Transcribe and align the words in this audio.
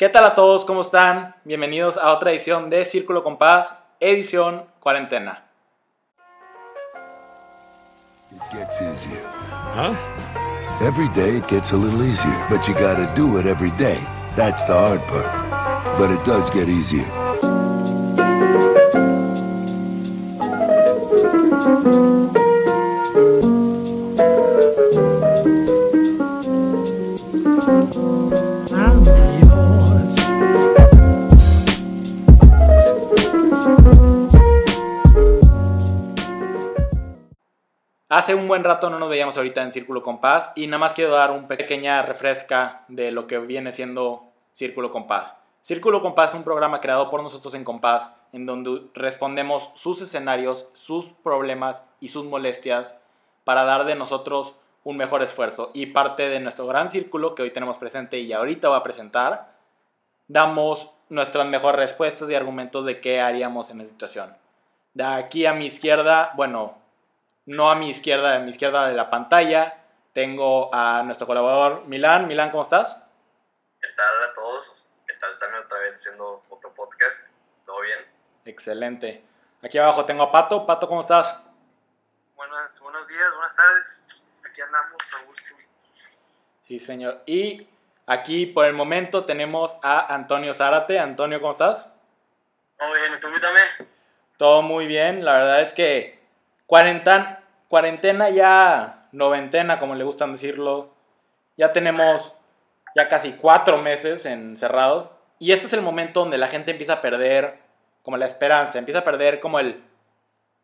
¿Qué 0.00 0.08
tal 0.08 0.24
a 0.24 0.34
todos? 0.34 0.64
¿Cómo 0.64 0.80
están? 0.80 1.34
Bienvenidos 1.44 1.98
a 1.98 2.14
otra 2.14 2.30
edición 2.30 2.70
de 2.70 2.86
Círculo 2.86 3.22
Compás, 3.22 3.68
edición 4.00 4.64
cuarentena. 4.80 5.44
It 8.30 8.40
gets 8.50 8.80
easier. 8.80 9.22
Huh? 9.74 9.94
Every 10.80 11.08
day 11.08 11.36
it 11.36 11.46
gets 11.48 11.72
a 11.72 11.76
little 11.76 12.02
easier, 12.02 12.32
but 12.48 12.66
you 12.66 12.72
gotta 12.72 13.12
do 13.14 13.38
it 13.38 13.44
every 13.44 13.72
day. 13.72 13.98
That's 14.36 14.64
the 14.64 14.72
hard 14.72 15.02
part. 15.02 15.28
But 15.98 16.10
it 16.10 16.24
does 16.24 16.50
get 16.50 16.70
easier. 16.70 17.04
Hace 38.30 38.38
un 38.38 38.46
buen 38.46 38.62
rato 38.62 38.88
no 38.90 39.00
nos 39.00 39.10
veíamos 39.10 39.36
ahorita 39.36 39.60
en 39.60 39.72
Círculo 39.72 40.04
Compás 40.04 40.52
y 40.54 40.68
nada 40.68 40.78
más 40.78 40.92
quiero 40.92 41.10
dar 41.10 41.32
una 41.32 41.48
pequeña 41.48 42.00
refresca 42.02 42.84
de 42.86 43.10
lo 43.10 43.26
que 43.26 43.38
viene 43.38 43.72
siendo 43.72 44.22
Círculo 44.54 44.92
Compás. 44.92 45.34
Círculo 45.62 46.00
Compás 46.00 46.28
es 46.28 46.36
un 46.36 46.44
programa 46.44 46.80
creado 46.80 47.10
por 47.10 47.24
nosotros 47.24 47.54
en 47.54 47.64
Compás 47.64 48.12
en 48.32 48.46
donde 48.46 48.82
respondemos 48.94 49.70
sus 49.74 50.00
escenarios, 50.00 50.68
sus 50.74 51.06
problemas 51.24 51.82
y 51.98 52.10
sus 52.10 52.24
molestias 52.24 52.94
para 53.42 53.64
dar 53.64 53.84
de 53.84 53.96
nosotros 53.96 54.54
un 54.84 54.96
mejor 54.96 55.24
esfuerzo. 55.24 55.72
Y 55.74 55.86
parte 55.86 56.28
de 56.28 56.38
nuestro 56.38 56.68
gran 56.68 56.92
círculo 56.92 57.34
que 57.34 57.42
hoy 57.42 57.50
tenemos 57.50 57.78
presente 57.78 58.20
y 58.20 58.32
ahorita 58.32 58.68
va 58.68 58.76
a 58.76 58.84
presentar, 58.84 59.54
damos 60.28 60.94
nuestras 61.08 61.48
mejores 61.48 61.80
respuestas 61.80 62.30
y 62.30 62.36
argumentos 62.36 62.86
de 62.86 63.00
qué 63.00 63.20
haríamos 63.20 63.72
en 63.72 63.78
la 63.78 63.84
situación. 63.86 64.36
De 64.94 65.02
aquí 65.02 65.46
a 65.46 65.52
mi 65.52 65.66
izquierda, 65.66 66.30
bueno, 66.36 66.79
no 67.50 67.68
a 67.68 67.74
mi 67.74 67.90
izquierda, 67.90 68.36
a 68.36 68.38
mi 68.38 68.50
izquierda 68.50 68.86
de 68.86 68.94
la 68.94 69.10
pantalla, 69.10 69.76
tengo 70.12 70.72
a 70.72 71.02
nuestro 71.02 71.26
colaborador 71.26 71.84
Milán. 71.86 72.28
Milán, 72.28 72.50
¿cómo 72.50 72.62
estás? 72.62 73.02
¿Qué 73.80 73.88
tal 73.96 74.30
a 74.30 74.34
todos? 74.34 74.88
¿Qué 75.06 75.14
tal 75.14 75.36
también 75.38 75.64
otra 75.64 75.80
vez 75.80 75.96
haciendo 75.96 76.44
otro 76.48 76.72
podcast? 76.72 77.36
¿Todo 77.66 77.80
bien? 77.80 77.98
Excelente. 78.44 79.24
Aquí 79.62 79.78
abajo 79.78 80.04
tengo 80.04 80.22
a 80.22 80.30
Pato. 80.30 80.64
Pato, 80.64 80.86
¿cómo 80.86 81.00
estás? 81.00 81.40
Buenas, 82.36 82.80
buenos 82.80 83.08
días, 83.08 83.30
buenas 83.34 83.56
tardes. 83.56 84.40
Aquí 84.48 84.60
andamos, 84.60 84.94
a 85.12 85.26
gusto. 85.26 85.54
Sí, 86.68 86.78
señor. 86.78 87.22
Y 87.26 87.68
aquí 88.06 88.46
por 88.46 88.66
el 88.66 88.74
momento 88.74 89.24
tenemos 89.24 89.76
a 89.82 90.14
Antonio 90.14 90.54
Zárate. 90.54 91.00
Antonio, 91.00 91.40
¿cómo 91.40 91.52
estás? 91.52 91.88
Todo 92.78 92.92
bien, 92.94 93.12
¿y 93.16 93.20
tú 93.20 93.28
también? 93.40 93.90
Todo 94.36 94.62
muy 94.62 94.86
bien. 94.86 95.24
La 95.24 95.32
verdad 95.32 95.62
es 95.62 95.74
que 95.74 96.20
cuarentena, 96.66 97.39
cuarentena 97.70 98.28
ya 98.30 99.06
noventena, 99.12 99.78
como 99.78 99.94
le 99.94 100.02
gustan 100.02 100.32
decirlo. 100.32 100.90
Ya 101.56 101.72
tenemos 101.72 102.34
ya 102.96 103.08
casi 103.08 103.34
cuatro 103.34 103.78
meses 103.78 104.26
encerrados. 104.26 105.08
Y 105.38 105.52
este 105.52 105.68
es 105.68 105.72
el 105.72 105.80
momento 105.80 106.20
donde 106.20 106.36
la 106.36 106.48
gente 106.48 106.72
empieza 106.72 106.94
a 106.94 107.00
perder 107.00 107.58
como 108.02 108.16
la 108.16 108.26
esperanza, 108.26 108.78
empieza 108.78 109.00
a 109.00 109.04
perder 109.04 109.38
como 109.38 109.60
el, 109.60 109.80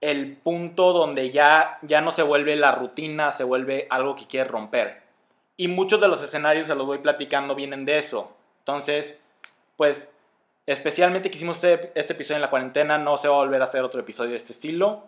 el 0.01 0.37
punto 0.37 0.93
donde 0.93 1.31
ya, 1.31 1.79
ya 1.83 2.01
no 2.01 2.11
se 2.11 2.25
vuelve 2.25 2.57
la 2.57 2.73
rutina, 2.73 3.31
se 3.31 3.45
vuelve 3.45 3.87
algo 3.89 4.17
que 4.17 4.27
quiere 4.27 4.51
romper. 4.51 5.03
Y 5.57 5.69
muchos 5.69 6.01
de 6.01 6.09
los 6.09 6.20
escenarios, 6.23 6.67
se 6.67 6.75
los 6.75 6.87
voy 6.87 6.98
platicando, 6.98 7.55
vienen 7.55 7.85
de 7.85 7.98
eso. 7.98 8.37
Entonces, 8.59 9.17
pues, 9.77 10.09
especialmente 10.67 11.31
que 11.31 11.37
hicimos 11.37 11.63
este, 11.63 11.93
este 11.95 12.15
episodio 12.15 12.37
en 12.37 12.43
la 12.43 12.51
cuarentena, 12.51 12.98
no 12.98 13.17
se 13.17 13.29
va 13.29 13.37
a 13.37 13.39
volver 13.39 13.63
a 13.63 13.67
hacer 13.67 13.85
otro 13.85 14.01
episodio 14.01 14.33
de 14.33 14.39
este 14.39 14.53
estilo. 14.53 15.05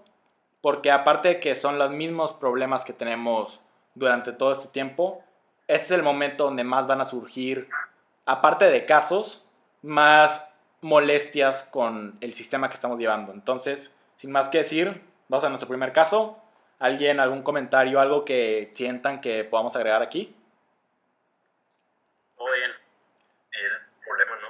Porque 0.60 0.90
aparte 0.90 1.28
de 1.28 1.40
que 1.40 1.54
son 1.54 1.78
los 1.78 1.90
mismos 1.90 2.32
problemas 2.32 2.84
que 2.84 2.92
tenemos 2.92 3.60
durante 3.94 4.32
todo 4.32 4.52
este 4.52 4.68
tiempo, 4.68 5.22
este 5.68 5.86
es 5.86 5.90
el 5.92 6.02
momento 6.02 6.44
donde 6.44 6.64
más 6.64 6.86
van 6.86 7.00
a 7.00 7.04
surgir, 7.04 7.68
aparte 8.26 8.64
de 8.66 8.86
casos, 8.86 9.46
más 9.82 10.52
molestias 10.80 11.62
con 11.70 12.16
el 12.20 12.34
sistema 12.34 12.68
que 12.68 12.74
estamos 12.74 12.98
llevando. 12.98 13.32
Entonces, 13.32 13.94
sin 14.16 14.30
más 14.30 14.48
que 14.48 14.58
decir, 14.58 15.02
vamos 15.28 15.44
a 15.44 15.48
nuestro 15.48 15.68
primer 15.68 15.92
caso. 15.92 16.38
¿Alguien, 16.78 17.18
algún 17.18 17.42
comentario, 17.42 18.00
algo 18.00 18.24
que 18.24 18.72
sientan 18.74 19.20
que 19.20 19.44
podamos 19.44 19.74
agregar 19.76 20.02
aquí? 20.02 20.34
Todo 22.36 22.46
bien. 22.56 22.70
El 23.52 24.06
problema 24.06 24.32
no. 24.42 24.48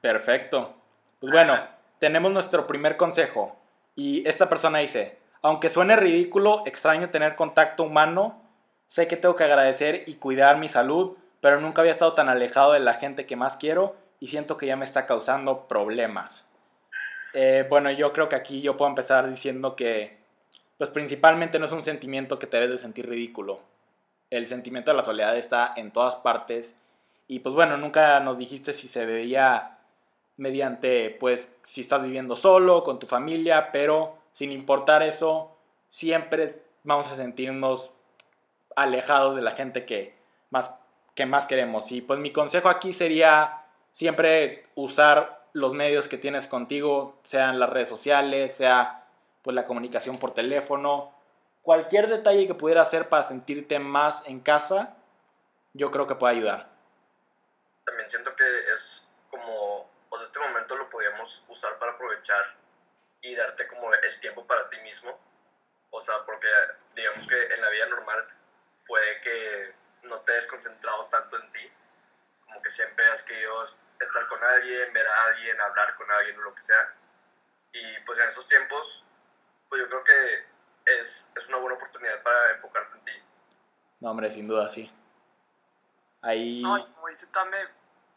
Perfecto. 0.00 0.74
Pues 1.18 1.32
bueno, 1.32 1.58
tenemos 1.98 2.30
nuestro 2.32 2.66
primer 2.66 2.96
consejo. 2.96 3.59
Y 3.94 4.26
esta 4.28 4.48
persona 4.48 4.78
dice, 4.78 5.18
aunque 5.42 5.70
suene 5.70 5.96
ridículo, 5.96 6.62
extraño 6.66 7.10
tener 7.10 7.36
contacto 7.36 7.82
humano, 7.84 8.42
sé 8.86 9.08
que 9.08 9.16
tengo 9.16 9.36
que 9.36 9.44
agradecer 9.44 10.04
y 10.06 10.14
cuidar 10.14 10.58
mi 10.58 10.68
salud, 10.68 11.16
pero 11.40 11.60
nunca 11.60 11.80
había 11.80 11.92
estado 11.92 12.12
tan 12.14 12.28
alejado 12.28 12.72
de 12.72 12.80
la 12.80 12.94
gente 12.94 13.26
que 13.26 13.36
más 13.36 13.56
quiero 13.56 13.96
y 14.20 14.28
siento 14.28 14.56
que 14.56 14.66
ya 14.66 14.76
me 14.76 14.84
está 14.84 15.06
causando 15.06 15.66
problemas. 15.66 16.46
Eh, 17.32 17.66
bueno, 17.68 17.90
yo 17.90 18.12
creo 18.12 18.28
que 18.28 18.36
aquí 18.36 18.60
yo 18.60 18.76
puedo 18.76 18.90
empezar 18.90 19.28
diciendo 19.30 19.76
que, 19.76 20.18
pues 20.76 20.90
principalmente 20.90 21.58
no 21.58 21.66
es 21.66 21.72
un 21.72 21.82
sentimiento 21.82 22.38
que 22.38 22.46
te 22.46 22.58
debes 22.58 22.70
de 22.70 22.78
sentir 22.78 23.08
ridículo. 23.08 23.60
El 24.28 24.46
sentimiento 24.48 24.90
de 24.90 24.96
la 24.96 25.04
soledad 25.04 25.36
está 25.36 25.72
en 25.76 25.90
todas 25.90 26.16
partes. 26.16 26.74
Y 27.26 27.40
pues 27.40 27.54
bueno, 27.54 27.76
nunca 27.76 28.20
nos 28.20 28.38
dijiste 28.38 28.74
si 28.74 28.88
se 28.88 29.06
veía 29.06 29.78
mediante, 30.36 31.10
pues, 31.20 31.56
si 31.66 31.82
estás 31.82 32.02
viviendo 32.02 32.36
solo, 32.36 32.84
con 32.84 32.98
tu 32.98 33.06
familia, 33.06 33.70
pero 33.72 34.18
sin 34.32 34.52
importar 34.52 35.02
eso, 35.02 35.56
siempre 35.88 36.62
vamos 36.82 37.10
a 37.10 37.16
sentirnos 37.16 37.90
alejados 38.76 39.36
de 39.36 39.42
la 39.42 39.52
gente 39.52 39.84
que 39.84 40.14
más, 40.50 40.74
que 41.14 41.26
más 41.26 41.46
queremos. 41.46 41.90
Y 41.92 42.00
pues 42.00 42.18
mi 42.18 42.32
consejo 42.32 42.68
aquí 42.68 42.92
sería 42.92 43.64
siempre 43.92 44.66
usar 44.74 45.44
los 45.52 45.72
medios 45.72 46.08
que 46.08 46.18
tienes 46.18 46.46
contigo, 46.46 47.18
sean 47.24 47.58
las 47.58 47.70
redes 47.70 47.88
sociales, 47.88 48.54
sea 48.54 49.04
pues 49.42 49.54
la 49.54 49.66
comunicación 49.66 50.18
por 50.18 50.34
teléfono, 50.34 51.12
cualquier 51.62 52.08
detalle 52.08 52.46
que 52.46 52.54
pudiera 52.54 52.82
hacer 52.82 53.08
para 53.08 53.26
sentirte 53.26 53.78
más 53.78 54.22
en 54.26 54.40
casa, 54.40 54.96
yo 55.72 55.90
creo 55.90 56.06
que 56.06 56.14
puede 56.14 56.36
ayudar. 56.36 56.68
También 57.84 58.08
siento 58.10 58.34
que 58.36 58.44
es 58.74 59.12
como, 59.30 59.89
pues 60.10 60.22
este 60.22 60.40
momento 60.40 60.76
lo 60.76 60.90
podíamos 60.90 61.44
usar 61.48 61.78
para 61.78 61.92
aprovechar 61.92 62.54
y 63.22 63.34
darte 63.34 63.66
como 63.68 63.94
el 63.94 64.20
tiempo 64.20 64.46
para 64.46 64.68
ti 64.68 64.78
mismo. 64.80 65.18
O 65.90 66.00
sea, 66.00 66.24
porque 66.26 66.48
digamos 66.94 67.26
que 67.26 67.42
en 67.54 67.60
la 67.60 67.70
vida 67.70 67.86
normal 67.86 68.28
puede 68.86 69.20
que 69.20 69.74
no 70.02 70.20
te 70.20 70.32
hayas 70.32 70.46
concentrado 70.46 71.06
tanto 71.06 71.36
en 71.38 71.52
ti, 71.52 71.72
como 72.44 72.60
que 72.60 72.70
siempre 72.70 73.06
has 73.06 73.22
querido 73.22 73.62
estar 73.64 74.26
con 74.28 74.42
alguien, 74.42 74.92
ver 74.92 75.06
a 75.06 75.24
alguien, 75.24 75.60
hablar 75.60 75.94
con 75.94 76.10
alguien 76.10 76.38
o 76.38 76.42
lo 76.42 76.54
que 76.54 76.62
sea. 76.62 76.94
Y 77.72 78.00
pues 78.00 78.18
en 78.18 78.28
esos 78.28 78.48
tiempos, 78.48 79.04
pues 79.68 79.80
yo 79.80 79.88
creo 79.88 80.04
que 80.04 80.46
es, 80.86 81.32
es 81.36 81.46
una 81.48 81.58
buena 81.58 81.76
oportunidad 81.76 82.22
para 82.22 82.52
enfocarte 82.52 82.96
en 82.96 83.04
ti. 83.04 83.12
No, 84.00 84.10
hombre, 84.10 84.32
sin 84.32 84.48
duda, 84.48 84.68
sí. 84.68 84.92
Ahí... 86.22 86.62
No, 86.62 86.94
como 86.94 87.08
dice 87.08 87.28
también, 87.28 87.68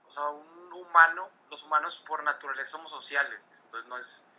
o 0.06 0.12
sea, 0.12 0.30
un 0.30 0.74
humano, 0.74 1.30
los 1.54 1.62
humanos 1.62 2.00
por 2.00 2.24
naturaleza 2.24 2.72
somos 2.72 2.90
sociales, 2.90 3.40
entonces 3.64 3.88
no 3.88 3.98
es, 4.00 4.32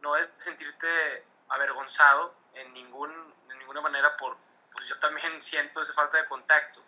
no 0.00 0.16
es 0.16 0.32
sentirte 0.38 0.88
avergonzado 1.48 2.34
en, 2.54 2.72
ningún, 2.72 3.12
en 3.50 3.58
ninguna 3.58 3.82
manera 3.82 4.16
por, 4.16 4.38
pues 4.72 4.88
yo 4.88 4.98
también 4.98 5.42
siento 5.42 5.82
esa 5.82 5.92
falta 5.92 6.16
de 6.16 6.26
contacto. 6.26 6.82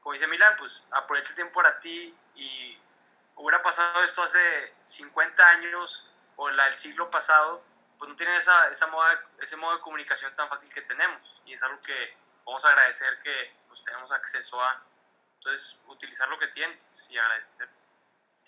Como 0.00 0.14
dice 0.14 0.26
Milan, 0.26 0.54
pues 0.56 0.88
aprovecha 0.92 1.30
el 1.30 1.36
tiempo 1.36 1.60
para 1.60 1.78
ti 1.78 2.16
y 2.36 2.80
hubiera 3.34 3.60
pasado 3.60 4.02
esto 4.02 4.22
hace 4.22 4.74
50 4.84 5.46
años 5.46 6.10
o 6.36 6.48
la 6.48 6.64
del 6.64 6.74
siglo 6.74 7.10
pasado, 7.10 7.62
pues 7.98 8.08
no 8.08 8.16
tienen 8.16 8.36
esa, 8.36 8.68
esa 8.68 8.86
moda, 8.86 9.20
ese 9.40 9.56
modo 9.56 9.76
de 9.76 9.80
comunicación 9.82 10.34
tan 10.34 10.48
fácil 10.48 10.72
que 10.72 10.80
tenemos. 10.82 11.42
Y 11.44 11.52
es 11.52 11.62
algo 11.62 11.80
que 11.82 12.16
vamos 12.46 12.64
a 12.64 12.68
agradecer 12.68 13.20
que 13.22 13.56
pues, 13.68 13.82
tenemos 13.82 14.10
acceso 14.12 14.62
a. 14.62 14.82
Entonces, 15.34 15.82
utilizar 15.86 16.28
lo 16.28 16.38
que 16.38 16.48
tienes 16.48 17.10
y 17.10 17.18
agradecer. 17.18 17.68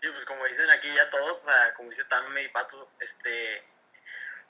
Sí, 0.01 0.09
pues 0.11 0.25
como 0.25 0.45
dicen 0.45 0.71
aquí 0.71 0.93
ya 0.95 1.11
todos, 1.11 1.45
como 1.77 1.91
dice 1.91 2.05
Tame 2.05 2.43
y 2.43 2.49
Pato, 2.49 2.89
este, 3.01 3.65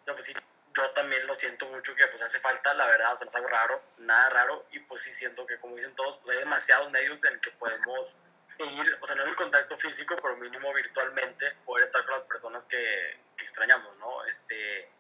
pues 0.04 0.24
sí, 0.24 0.34
yo 0.74 0.90
también 0.90 1.26
lo 1.26 1.34
siento 1.34 1.66
mucho 1.66 1.94
que 1.94 2.06
pues 2.06 2.22
hace 2.22 2.38
falta, 2.38 2.74
la 2.74 2.86
verdad, 2.86 3.14
o 3.14 3.16
sea, 3.16 3.24
no 3.24 3.30
es 3.30 3.36
algo 3.36 3.48
raro, 3.48 3.82
nada 3.98 4.28
raro, 4.28 4.66
y 4.72 4.80
pues 4.80 5.02
sí 5.02 5.12
siento 5.12 5.46
que 5.46 5.58
como 5.58 5.76
dicen 5.76 5.94
todos, 5.94 6.18
pues 6.18 6.30
hay 6.30 6.38
demasiados 6.38 6.90
medios 6.90 7.24
en 7.24 7.40
que 7.40 7.50
podemos 7.52 8.18
seguir, 8.58 8.98
o 9.00 9.06
sea, 9.06 9.16
no 9.16 9.22
en 9.22 9.30
el 9.30 9.36
contacto 9.36 9.76
físico, 9.78 10.16
pero 10.16 10.36
mínimo 10.36 10.72
virtualmente, 10.74 11.52
poder 11.64 11.84
estar 11.84 12.04
con 12.04 12.18
las 12.18 12.26
personas 12.28 12.66
que, 12.66 13.18
que 13.36 13.44
extrañamos, 13.44 13.96
¿no? 13.96 14.24
Este, 14.26 14.90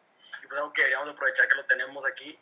y 0.42 0.46
pues 0.46 0.58
algo 0.58 0.72
que 0.72 0.82
deberíamos 0.82 1.10
aprovechar 1.10 1.46
que 1.46 1.54
lo 1.56 1.64
tenemos 1.66 2.06
aquí, 2.06 2.38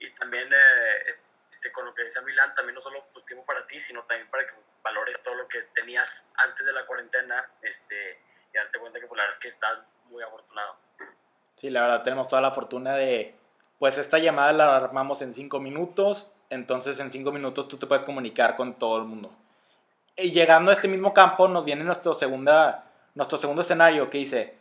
y 0.00 0.10
también 0.10 0.50
eh, 0.52 1.18
este, 1.54 1.70
con 1.70 1.84
lo 1.84 1.94
que 1.94 2.02
decía 2.02 2.20
Milán, 2.22 2.52
también 2.54 2.74
no 2.74 2.80
solo 2.80 3.04
pues, 3.12 3.24
tiempo 3.24 3.46
para 3.46 3.64
ti, 3.64 3.78
sino 3.78 4.02
también 4.02 4.28
para 4.28 4.44
que 4.44 4.54
valores 4.82 5.22
todo 5.22 5.36
lo 5.36 5.46
que 5.46 5.60
tenías 5.72 6.28
antes 6.36 6.66
de 6.66 6.72
la 6.72 6.84
cuarentena 6.84 7.48
este, 7.62 8.18
y 8.52 8.56
darte 8.56 8.78
cuenta 8.80 8.98
que 8.98 9.06
pues, 9.06 9.16
la 9.16 9.22
verdad 9.22 9.36
es 9.36 9.40
que 9.40 9.48
estás 9.48 9.78
muy 10.10 10.22
afortunado. 10.22 10.76
Sí, 11.56 11.70
la 11.70 11.82
verdad 11.82 12.02
tenemos 12.02 12.26
toda 12.26 12.42
la 12.42 12.50
fortuna 12.50 12.96
de, 12.96 13.36
pues 13.78 13.96
esta 13.98 14.18
llamada 14.18 14.52
la 14.52 14.76
armamos 14.76 15.22
en 15.22 15.32
cinco 15.32 15.60
minutos, 15.60 16.28
entonces 16.50 16.98
en 16.98 17.12
cinco 17.12 17.30
minutos 17.30 17.68
tú 17.68 17.78
te 17.78 17.86
puedes 17.86 18.02
comunicar 18.02 18.56
con 18.56 18.74
todo 18.76 18.98
el 18.98 19.04
mundo. 19.04 19.32
Y 20.16 20.32
llegando 20.32 20.72
a 20.72 20.74
este 20.74 20.88
mismo 20.88 21.14
campo 21.14 21.46
nos 21.46 21.64
viene 21.64 21.84
nuestro, 21.84 22.14
segunda, 22.14 22.90
nuestro 23.14 23.38
segundo 23.38 23.62
escenario 23.62 24.10
que 24.10 24.18
dice, 24.18 24.58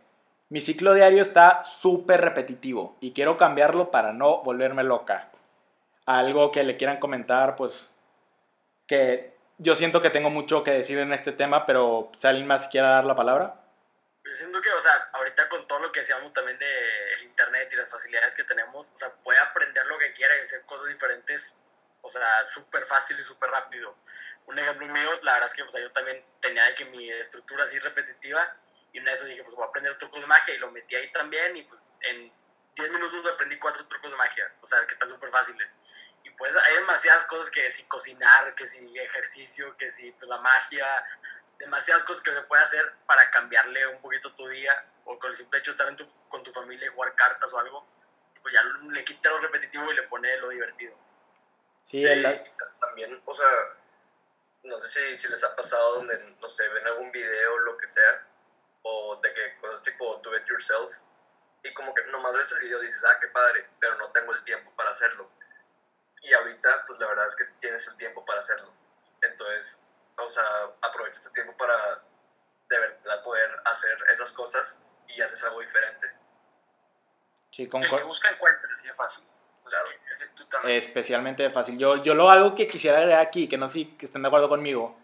mi 0.49 0.61
ciclo 0.61 0.93
diario 0.93 1.23
está 1.23 1.63
súper 1.63 2.21
repetitivo 2.21 2.97
y 3.01 3.13
quiero 3.13 3.35
cambiarlo 3.35 3.89
para 3.89 4.13
no 4.13 4.43
volverme 4.43 4.83
loca. 4.83 5.32
Algo 6.05 6.51
que 6.51 6.63
le 6.63 6.77
quieran 6.77 6.99
comentar, 6.99 7.55
pues 7.55 7.89
que 8.87 9.33
yo 9.57 9.75
siento 9.75 10.01
que 10.01 10.09
tengo 10.09 10.29
mucho 10.29 10.63
que 10.63 10.71
decir 10.71 10.99
en 10.99 11.13
este 11.13 11.31
tema, 11.31 11.65
pero 11.65 12.11
si 12.17 12.27
alguien 12.27 12.47
más 12.47 12.67
quiera 12.67 12.89
dar 12.89 13.05
la 13.05 13.15
palabra. 13.15 13.55
Yo 14.25 14.33
siento 14.33 14.61
que, 14.61 14.69
o 14.71 14.81
sea, 14.81 15.09
ahorita 15.13 15.49
con 15.49 15.67
todo 15.67 15.79
lo 15.79 15.91
que 15.91 15.99
decíamos 15.99 16.31
también 16.33 16.57
del 16.57 17.23
internet 17.23 17.69
y 17.71 17.75
las 17.75 17.91
facilidades 17.91 18.35
que 18.35 18.43
tenemos, 18.43 18.91
o 18.91 18.97
sea, 18.97 19.11
puede 19.23 19.39
aprender 19.39 19.85
lo 19.87 19.97
que 19.97 20.13
quiera 20.13 20.35
y 20.37 20.41
hacer 20.41 20.61
cosas 20.65 20.87
diferentes, 20.87 21.59
o 22.01 22.09
sea, 22.09 22.43
súper 22.45 22.85
fácil 22.85 23.19
y 23.19 23.23
súper 23.23 23.49
rápido. 23.49 23.95
Un 24.45 24.59
ejemplo 24.59 24.87
mío, 24.87 25.09
la 25.21 25.33
verdad 25.33 25.49
es 25.49 25.55
que 25.55 25.63
o 25.63 25.69
sea, 25.69 25.81
yo 25.81 25.91
también 25.91 26.23
tenía 26.41 26.63
de 26.65 26.75
que 26.75 26.85
mi 26.85 27.09
estructura 27.09 27.63
así 27.63 27.79
repetitiva 27.79 28.55
y 28.91 28.99
una 28.99 29.11
vez 29.11 29.25
dije, 29.25 29.43
pues 29.43 29.55
voy 29.55 29.65
a 29.65 29.67
aprender 29.67 29.97
trucos 29.97 30.21
de 30.21 30.27
magia 30.27 30.53
y 30.53 30.59
lo 30.59 30.71
metí 30.71 30.95
ahí 30.95 31.09
también 31.11 31.55
y 31.57 31.63
pues 31.63 31.93
en 32.01 32.31
10 32.75 32.91
minutos 32.91 33.25
aprendí 33.31 33.57
cuatro 33.59 33.85
trucos 33.87 34.09
de 34.09 34.17
magia, 34.17 34.51
o 34.61 34.65
sea, 34.65 34.85
que 34.85 34.93
están 34.93 35.09
súper 35.09 35.29
fáciles. 35.29 35.75
Y 36.23 36.29
pues 36.31 36.55
hay 36.55 36.75
demasiadas 36.75 37.25
cosas 37.25 37.49
que 37.49 37.69
si 37.69 37.83
cocinar, 37.83 38.55
que 38.55 38.65
si 38.65 38.97
ejercicio, 38.97 39.75
que 39.77 39.89
si 39.89 40.11
pues 40.13 40.27
la 40.27 40.37
magia, 40.37 40.85
demasiadas 41.59 42.03
cosas 42.03 42.23
que 42.23 42.33
se 42.33 42.41
puede 42.43 42.63
hacer 42.63 42.93
para 43.05 43.29
cambiarle 43.29 43.87
un 43.87 44.01
poquito 44.01 44.33
tu 44.33 44.47
día 44.47 44.85
o 45.05 45.19
con 45.19 45.29
el 45.29 45.35
simple 45.35 45.59
hecho 45.59 45.71
de 45.71 45.75
estar 45.75 45.87
en 45.87 45.97
tu, 45.97 46.07
con 46.29 46.43
tu 46.43 46.51
familia 46.51 46.87
y 46.87 46.93
jugar 46.95 47.13
cartas 47.15 47.53
o 47.53 47.59
algo, 47.59 47.87
pues 48.41 48.53
ya 48.53 48.63
le 48.63 49.03
quita 49.03 49.29
lo 49.29 49.39
repetitivo 49.39 49.91
y 49.91 49.95
le 49.95 50.03
pone 50.03 50.35
lo 50.37 50.49
divertido. 50.49 50.95
Sí, 51.85 52.03
también, 52.79 53.21
o 53.25 53.33
sea, 53.33 53.47
no 54.63 54.79
sé 54.79 55.11
si, 55.11 55.17
si 55.17 55.27
les 55.27 55.43
ha 55.43 55.55
pasado 55.55 55.95
donde, 55.95 56.17
no 56.39 56.49
sé, 56.49 56.67
ven 56.69 56.87
algún 56.87 57.11
video 57.11 57.53
o 57.53 57.59
lo 57.59 57.77
que 57.77 57.87
sea, 57.87 58.25
o 58.83 59.19
de 59.21 59.33
que 59.33 59.57
cosas 59.57 59.81
tipo 59.83 60.17
do 60.23 60.35
it 60.37 60.45
yourself, 60.47 60.91
y 61.63 61.73
como 61.73 61.93
que 61.93 62.05
nomás 62.07 62.35
ves 62.35 62.51
el 62.51 62.63
video 62.63 62.81
y 62.83 62.85
dices, 62.85 63.03
ah, 63.05 63.17
qué 63.19 63.27
padre, 63.27 63.69
pero 63.79 63.95
no 63.97 64.11
tengo 64.11 64.33
el 64.33 64.43
tiempo 64.43 64.71
para 64.75 64.91
hacerlo. 64.91 65.29
Y 66.21 66.33
ahorita, 66.33 66.85
pues 66.85 66.99
la 66.99 67.07
verdad 67.07 67.27
es 67.27 67.35
que 67.35 67.45
tienes 67.59 67.87
el 67.87 67.97
tiempo 67.97 68.25
para 68.25 68.39
hacerlo. 68.39 68.71
Entonces, 69.21 69.85
o 70.17 70.29
sea, 70.29 70.43
aprovecha 70.81 71.19
este 71.19 71.33
tiempo 71.33 71.55
para 71.57 72.03
de 72.69 72.79
verdad 72.79 73.23
poder 73.23 73.49
hacer 73.65 73.97
esas 74.09 74.31
cosas 74.31 74.85
y 75.07 75.21
haces 75.21 75.43
algo 75.43 75.61
diferente. 75.61 76.11
Sí, 77.51 77.67
con 77.67 77.83
el 77.83 77.89
que 77.89 78.03
busca 78.03 78.29
encuentra, 78.29 78.69
sí 78.75 78.89
es 78.89 78.95
fácil. 78.95 79.25
claro. 80.49 80.67
Especialmente 80.67 81.49
fácil. 81.49 81.77
Yo, 81.77 82.03
yo 82.03 82.13
lo 82.13 82.29
algo 82.29 82.55
que 82.55 82.67
quisiera 82.67 82.97
agregar 82.97 83.21
aquí, 83.21 83.47
que 83.47 83.57
no 83.57 83.67
sé 83.69 83.73
si 83.73 83.97
estén 84.01 84.21
de 84.21 84.27
acuerdo 84.27 84.49
conmigo, 84.49 84.97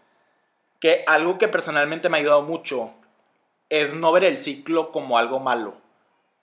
que 0.79 1.03
algo 1.07 1.37
que 1.37 1.47
personalmente 1.47 2.09
me 2.09 2.17
ha 2.17 2.21
ayudado 2.21 2.41
mucho 2.41 2.93
es 3.69 3.93
no 3.93 4.11
ver 4.11 4.23
el 4.23 4.43
ciclo 4.43 4.91
como 4.91 5.17
algo 5.17 5.39
malo. 5.39 5.88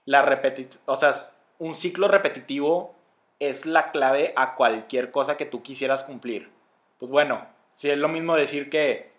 La 0.06 0.40
o 0.86 0.96
sea, 0.96 1.14
un 1.58 1.74
ciclo 1.74 2.08
repetitivo 2.08 2.94
es 3.38 3.66
la 3.66 3.90
clave 3.90 4.32
a 4.36 4.54
cualquier 4.54 5.10
cosa 5.10 5.36
que 5.36 5.44
tú 5.44 5.62
quisieras 5.62 6.04
cumplir. 6.04 6.48
Pues 6.98 7.10
bueno, 7.10 7.46
si 7.74 7.90
es 7.90 7.98
lo 7.98 8.08
mismo 8.08 8.34
decir 8.36 8.70
que 8.70 9.10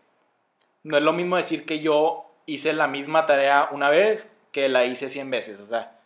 no 0.83 0.97
es 0.97 1.03
lo 1.03 1.13
mismo 1.13 1.37
decir 1.37 1.65
que 1.65 1.79
yo 1.79 2.25
hice 2.47 2.73
la 2.73 2.87
misma 2.87 3.25
tarea 3.25 3.69
una 3.71 3.89
vez 3.89 4.33
que 4.51 4.69
la 4.69 4.85
hice 4.85 5.09
100 5.09 5.29
veces, 5.29 5.59
o 5.59 5.67
sea, 5.67 5.99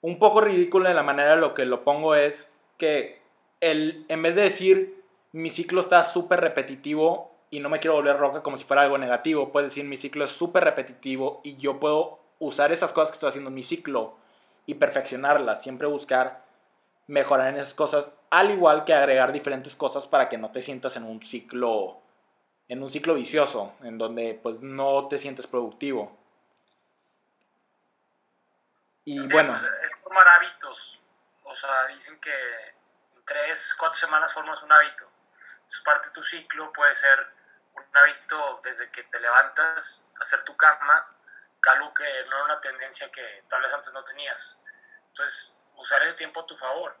un 0.00 0.18
poco 0.18 0.40
ridículo 0.40 0.88
de 0.88 0.94
la 0.94 1.02
manera 1.02 1.34
en 1.34 1.40
lo 1.40 1.54
que 1.54 1.64
lo 1.64 1.82
pongo 1.82 2.14
es 2.14 2.52
que 2.76 3.20
el, 3.60 4.04
en 4.08 4.22
vez 4.22 4.36
de 4.36 4.42
decir 4.42 5.02
mi 5.32 5.50
ciclo 5.50 5.80
está 5.80 6.04
súper 6.04 6.40
repetitivo, 6.40 7.34
y 7.54 7.60
no 7.60 7.68
me 7.68 7.78
quiero 7.78 7.94
volver 7.94 8.18
roca 8.18 8.42
como 8.42 8.56
si 8.56 8.64
fuera 8.64 8.82
algo 8.82 8.98
negativo. 8.98 9.52
Puedes 9.52 9.70
decir, 9.70 9.84
mi 9.84 9.96
ciclo 9.96 10.24
es 10.24 10.32
súper 10.32 10.64
repetitivo 10.64 11.40
y 11.44 11.56
yo 11.56 11.78
puedo 11.78 12.18
usar 12.46 12.72
esas 12.72 12.92
cosas 12.92 13.10
que 13.10 13.14
estoy 13.14 13.30
haciendo 13.30 13.48
en 13.48 13.54
mi 13.54 13.64
ciclo 13.64 14.16
y 14.66 14.74
perfeccionarlas. 14.74 15.62
Siempre 15.62 15.86
buscar 15.86 16.44
mejorar 17.08 17.48
en 17.48 17.60
esas 17.60 17.74
cosas, 17.74 18.06
al 18.30 18.50
igual 18.50 18.84
que 18.84 18.94
agregar 18.94 19.32
diferentes 19.32 19.76
cosas 19.76 20.06
para 20.06 20.28
que 20.28 20.38
no 20.38 20.50
te 20.50 20.62
sientas 20.62 20.96
en 20.96 21.04
un 21.04 21.22
ciclo 21.22 22.00
en 22.66 22.82
un 22.82 22.90
ciclo 22.90 23.14
vicioso, 23.14 23.76
en 23.82 23.98
donde 23.98 24.40
pues 24.42 24.60
no 24.60 25.06
te 25.08 25.18
sientes 25.18 25.46
productivo. 25.46 26.18
Y 29.04 29.20
bueno. 29.28 29.52
Pues, 29.52 29.62
es 29.84 29.98
formar 29.98 30.26
hábitos. 30.28 31.00
O 31.42 31.54
sea, 31.54 31.86
dicen 31.88 32.18
que 32.20 32.32
en 32.32 33.24
tres, 33.26 33.74
cuatro 33.78 33.98
semanas 33.98 34.32
formas 34.32 34.62
un 34.62 34.72
hábito. 34.72 35.06
Entonces 35.56 35.80
parte 35.84 36.08
de 36.08 36.14
tu 36.14 36.22
ciclo 36.22 36.72
puede 36.72 36.94
ser 36.94 37.18
un 37.74 37.96
hábito 37.96 38.60
desde 38.64 38.90
que 38.90 39.02
te 39.04 39.20
levantas, 39.20 40.10
hacer 40.20 40.42
tu 40.44 40.56
cama, 40.56 41.06
algo 41.70 41.92
que 41.94 42.04
no 42.28 42.36
era 42.36 42.44
una 42.44 42.60
tendencia 42.60 43.10
que 43.10 43.44
tal 43.48 43.62
vez 43.62 43.72
antes 43.72 43.92
no 43.92 44.04
tenías. 44.04 44.60
Entonces, 45.08 45.56
usar 45.76 46.02
ese 46.02 46.14
tiempo 46.14 46.40
a 46.40 46.46
tu 46.46 46.56
favor. 46.56 46.96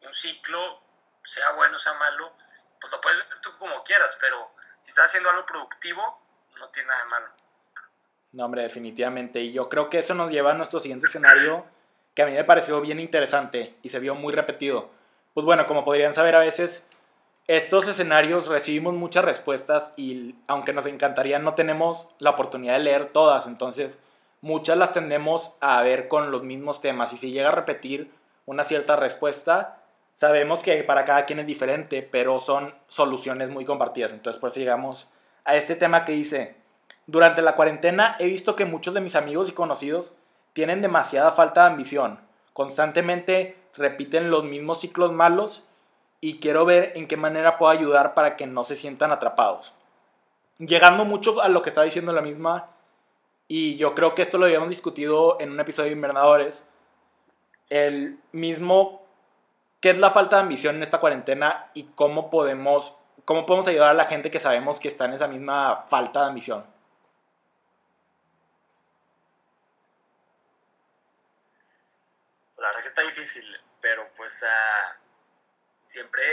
Un 0.00 0.12
ciclo, 0.12 0.82
sea 1.22 1.52
bueno, 1.52 1.78
sea 1.78 1.94
malo, 1.94 2.36
pues 2.80 2.92
lo 2.92 3.00
puedes 3.00 3.18
ver 3.18 3.40
tú 3.40 3.56
como 3.58 3.82
quieras, 3.84 4.18
pero 4.20 4.50
si 4.82 4.90
estás 4.90 5.06
haciendo 5.06 5.30
algo 5.30 5.46
productivo, 5.46 6.16
no 6.58 6.68
tiene 6.68 6.88
nada 6.88 7.00
de 7.00 7.06
malo. 7.06 7.26
No, 8.32 8.44
hombre, 8.44 8.62
definitivamente. 8.62 9.40
Y 9.40 9.52
yo 9.52 9.68
creo 9.68 9.88
que 9.88 10.00
eso 10.00 10.14
nos 10.14 10.30
lleva 10.30 10.50
a 10.50 10.54
nuestro 10.54 10.80
siguiente 10.80 11.06
escenario, 11.06 11.66
que 12.14 12.22
a 12.22 12.26
mí 12.26 12.32
me 12.32 12.44
pareció 12.44 12.80
bien 12.80 13.00
interesante 13.00 13.78
y 13.82 13.88
se 13.88 14.00
vio 14.00 14.14
muy 14.14 14.34
repetido. 14.34 14.90
Pues 15.32 15.46
bueno, 15.46 15.66
como 15.66 15.84
podrían 15.84 16.14
saber 16.14 16.34
a 16.34 16.40
veces, 16.40 16.88
estos 17.46 17.86
escenarios 17.86 18.46
recibimos 18.46 18.94
muchas 18.94 19.24
respuestas 19.24 19.92
y 19.96 20.34
aunque 20.46 20.72
nos 20.72 20.86
encantaría 20.86 21.38
no 21.38 21.54
tenemos 21.54 22.08
la 22.18 22.30
oportunidad 22.30 22.74
de 22.74 22.78
leer 22.78 23.10
todas, 23.12 23.46
entonces 23.46 23.98
muchas 24.40 24.78
las 24.78 24.92
tendemos 24.94 25.56
a 25.60 25.82
ver 25.82 26.08
con 26.08 26.30
los 26.30 26.42
mismos 26.42 26.80
temas. 26.80 27.12
Y 27.12 27.18
si 27.18 27.32
llega 27.32 27.48
a 27.48 27.54
repetir 27.54 28.10
una 28.46 28.64
cierta 28.64 28.96
respuesta, 28.96 29.82
sabemos 30.14 30.62
que 30.62 30.82
para 30.84 31.04
cada 31.04 31.26
quien 31.26 31.38
es 31.38 31.46
diferente, 31.46 32.02
pero 32.02 32.40
son 32.40 32.74
soluciones 32.88 33.50
muy 33.50 33.64
compartidas, 33.66 34.12
entonces 34.12 34.40
por 34.40 34.50
eso 34.50 34.60
llegamos 34.60 35.10
a 35.44 35.56
este 35.56 35.76
tema 35.76 36.06
que 36.06 36.12
dice, 36.12 36.56
durante 37.06 37.42
la 37.42 37.56
cuarentena 37.56 38.16
he 38.18 38.26
visto 38.26 38.56
que 38.56 38.64
muchos 38.64 38.94
de 38.94 39.02
mis 39.02 39.16
amigos 39.16 39.50
y 39.50 39.52
conocidos 39.52 40.12
tienen 40.54 40.80
demasiada 40.80 41.32
falta 41.32 41.62
de 41.62 41.70
ambición, 41.72 42.20
constantemente 42.54 43.56
repiten 43.76 44.30
los 44.30 44.44
mismos 44.44 44.80
ciclos 44.80 45.12
malos 45.12 45.68
y 46.24 46.40
quiero 46.40 46.64
ver 46.64 46.92
en 46.94 47.06
qué 47.06 47.18
manera 47.18 47.58
puedo 47.58 47.70
ayudar 47.70 48.14
para 48.14 48.34
que 48.34 48.46
no 48.46 48.64
se 48.64 48.76
sientan 48.76 49.12
atrapados. 49.12 49.74
Llegando 50.56 51.04
mucho 51.04 51.42
a 51.42 51.50
lo 51.50 51.60
que 51.60 51.68
estaba 51.68 51.84
diciendo 51.84 52.14
la 52.14 52.22
misma, 52.22 52.70
y 53.46 53.76
yo 53.76 53.94
creo 53.94 54.14
que 54.14 54.22
esto 54.22 54.38
lo 54.38 54.46
habíamos 54.46 54.70
discutido 54.70 55.38
en 55.38 55.50
un 55.50 55.60
episodio 55.60 55.90
de 55.90 55.96
Invernadores, 55.96 56.64
el 57.68 58.18
mismo, 58.32 59.06
qué 59.80 59.90
es 59.90 59.98
la 59.98 60.12
falta 60.12 60.36
de 60.36 60.42
ambición 60.44 60.76
en 60.76 60.82
esta 60.82 60.98
cuarentena 60.98 61.70
y 61.74 61.82
cómo 61.94 62.30
podemos, 62.30 62.96
cómo 63.26 63.44
podemos 63.44 63.68
ayudar 63.68 63.90
a 63.90 63.92
la 63.94 64.06
gente 64.06 64.30
que 64.30 64.40
sabemos 64.40 64.80
que 64.80 64.88
está 64.88 65.04
en 65.04 65.12
esa 65.12 65.28
misma 65.28 65.84
falta 65.90 66.20
de 66.22 66.28
ambición. 66.28 66.64
La 72.56 72.68
verdad 72.68 72.80
que 72.80 72.88
está 72.88 73.02
difícil, 73.02 73.44
pero 73.82 74.08
pues... 74.16 74.42
Uh 74.42 75.03
siempre 75.94 76.26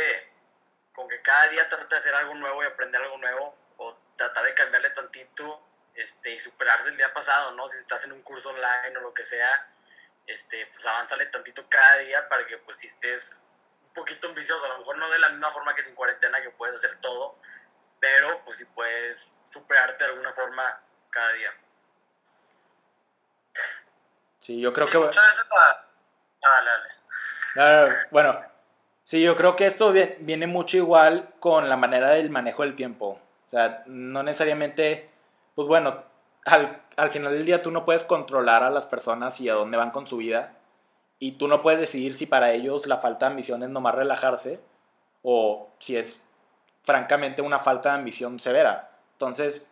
con 0.91 1.07
que 1.07 1.21
cada 1.21 1.47
día 1.49 1.69
trate 1.69 1.87
de 1.87 1.97
hacer 1.97 2.15
algo 2.15 2.33
nuevo 2.33 2.63
y 2.63 2.65
aprender 2.65 2.99
algo 2.99 3.17
nuevo 3.19 3.55
o 3.77 3.95
tratar 4.17 4.43
de 4.43 4.55
cambiarle 4.55 4.89
tantito 4.89 5.61
este, 5.93 6.31
y 6.31 6.39
superarse 6.39 6.89
el 6.89 6.97
día 6.97 7.13
pasado, 7.13 7.51
¿no? 7.51 7.69
Si 7.69 7.77
estás 7.77 8.03
en 8.05 8.11
un 8.11 8.23
curso 8.23 8.49
online 8.49 8.97
o 8.97 9.01
lo 9.01 9.13
que 9.13 9.23
sea, 9.23 9.69
este, 10.25 10.65
pues 10.65 10.83
avánzale 10.87 11.27
tantito 11.27 11.69
cada 11.69 11.97
día 11.97 12.27
para 12.27 12.45
que 12.47 12.57
pues 12.57 12.79
si 12.79 12.87
estés 12.87 13.45
un 13.83 13.93
poquito 13.93 14.29
ambicioso, 14.29 14.65
a 14.65 14.69
lo 14.69 14.79
mejor 14.79 14.97
no 14.97 15.09
de 15.11 15.19
la 15.19 15.29
misma 15.29 15.51
forma 15.51 15.75
que 15.75 15.83
sin 15.83 15.93
cuarentena 15.93 16.41
que 16.41 16.49
puedes 16.49 16.75
hacer 16.77 16.99
todo, 16.99 17.37
pero 17.99 18.43
pues 18.43 18.57
si 18.57 18.65
puedes 18.65 19.37
superarte 19.45 20.03
de 20.03 20.09
alguna 20.09 20.33
forma 20.33 20.81
cada 21.11 21.33
día. 21.33 21.53
Sí, 24.39 24.59
yo 24.59 24.73
creo 24.73 24.87
que... 24.87 24.97
Muchas 24.97 25.27
veces 25.27 25.45
la... 25.51 25.87
Ah, 26.43 26.63
dale, 27.53 28.07
bueno, 28.09 28.51
Sí, 29.11 29.21
yo 29.21 29.35
creo 29.35 29.57
que 29.57 29.65
esto 29.65 29.91
viene 29.91 30.47
mucho 30.47 30.77
igual 30.77 31.27
con 31.41 31.67
la 31.67 31.75
manera 31.75 32.11
del 32.11 32.29
manejo 32.29 32.63
del 32.63 32.77
tiempo. 32.77 33.19
O 33.45 33.49
sea, 33.49 33.83
no 33.85 34.23
necesariamente, 34.23 35.09
pues 35.53 35.67
bueno, 35.67 35.97
al, 36.45 36.81
al, 36.95 37.11
final 37.11 37.33
del 37.33 37.45
día 37.45 37.61
tú 37.61 37.71
no 37.71 37.83
puedes 37.83 38.05
controlar 38.05 38.63
a 38.63 38.69
las 38.69 38.85
personas 38.85 39.41
y 39.41 39.49
a 39.49 39.55
dónde 39.55 39.75
van 39.75 39.91
con 39.91 40.07
su 40.07 40.15
vida. 40.15 40.53
Y 41.19 41.33
tú 41.33 41.49
no 41.49 41.61
puedes 41.61 41.81
decidir 41.81 42.15
si 42.15 42.25
para 42.25 42.53
ellos 42.53 42.87
la 42.87 42.99
falta 42.99 43.25
de 43.25 43.31
ambición 43.31 43.63
es 43.63 43.69
nomás 43.69 43.95
relajarse 43.95 44.61
o 45.23 45.67
si 45.79 45.97
es 45.97 46.17
francamente 46.83 47.41
una 47.41 47.59
falta 47.59 47.89
de 47.89 47.95
ambición 47.95 48.39
severa. 48.39 48.91
Entonces, 49.15 49.67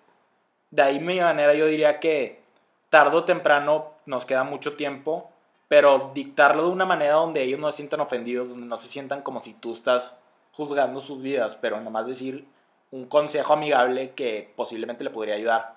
de 0.69 0.81
ahí 0.81 1.00
mi 1.00 1.17
manera 1.22 1.53
yo 1.53 1.65
diría 1.65 2.01
que 2.01 2.41
tarde 2.89 3.15
o 3.15 3.24
temprano 3.24 3.93
nos 4.05 4.25
queda 4.25 4.43
mucho 4.43 4.75
tiempo, 4.75 5.31
pero 5.70 6.12
dictarlo 6.16 6.64
de 6.64 6.70
una 6.70 6.86
manera 6.86 7.14
donde 7.14 7.44
ellos 7.44 7.60
no 7.60 7.72
se 7.72 7.78
sientan 7.78 8.02
ofendidos, 8.02 8.50
donde 8.50 8.66
no 8.66 8.78
se 8.78 8.88
sientan 8.88 9.22
como 9.22 9.42
si 9.42 9.54
tú 9.54 9.76
estás 9.76 10.18
juzgando 10.52 11.00
sus 11.00 11.22
vidas, 11.22 11.56
pero 11.62 11.80
nomás 11.80 12.08
decir 12.08 12.46
un 12.92 13.08
consejo 13.08 13.54
amigable 13.54 14.16
que 14.16 14.52
posiblemente 14.58 15.04
le 15.04 15.12
podría 15.12 15.36
ayudar. 15.36 15.76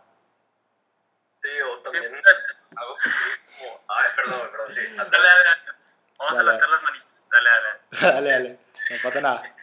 Sí, 1.42 1.50
o 1.60 1.78
también 1.80 2.04
algo 2.04 2.94
como... 3.58 3.84
Ay, 3.88 4.10
perdón, 4.16 4.48
perdón, 4.50 4.72
sí. 4.72 4.80
Dale, 4.96 5.10
dale, 5.10 5.78
Vamos 6.18 6.38
a 6.38 6.42
levantar 6.42 6.68
las 6.70 6.82
manitas. 6.82 7.28
Dale, 7.30 7.50
dale. 7.50 8.14
dale, 8.14 8.30
dale. 8.30 8.58
No 8.90 8.96
pasa 9.02 9.20
nada. 9.20 9.56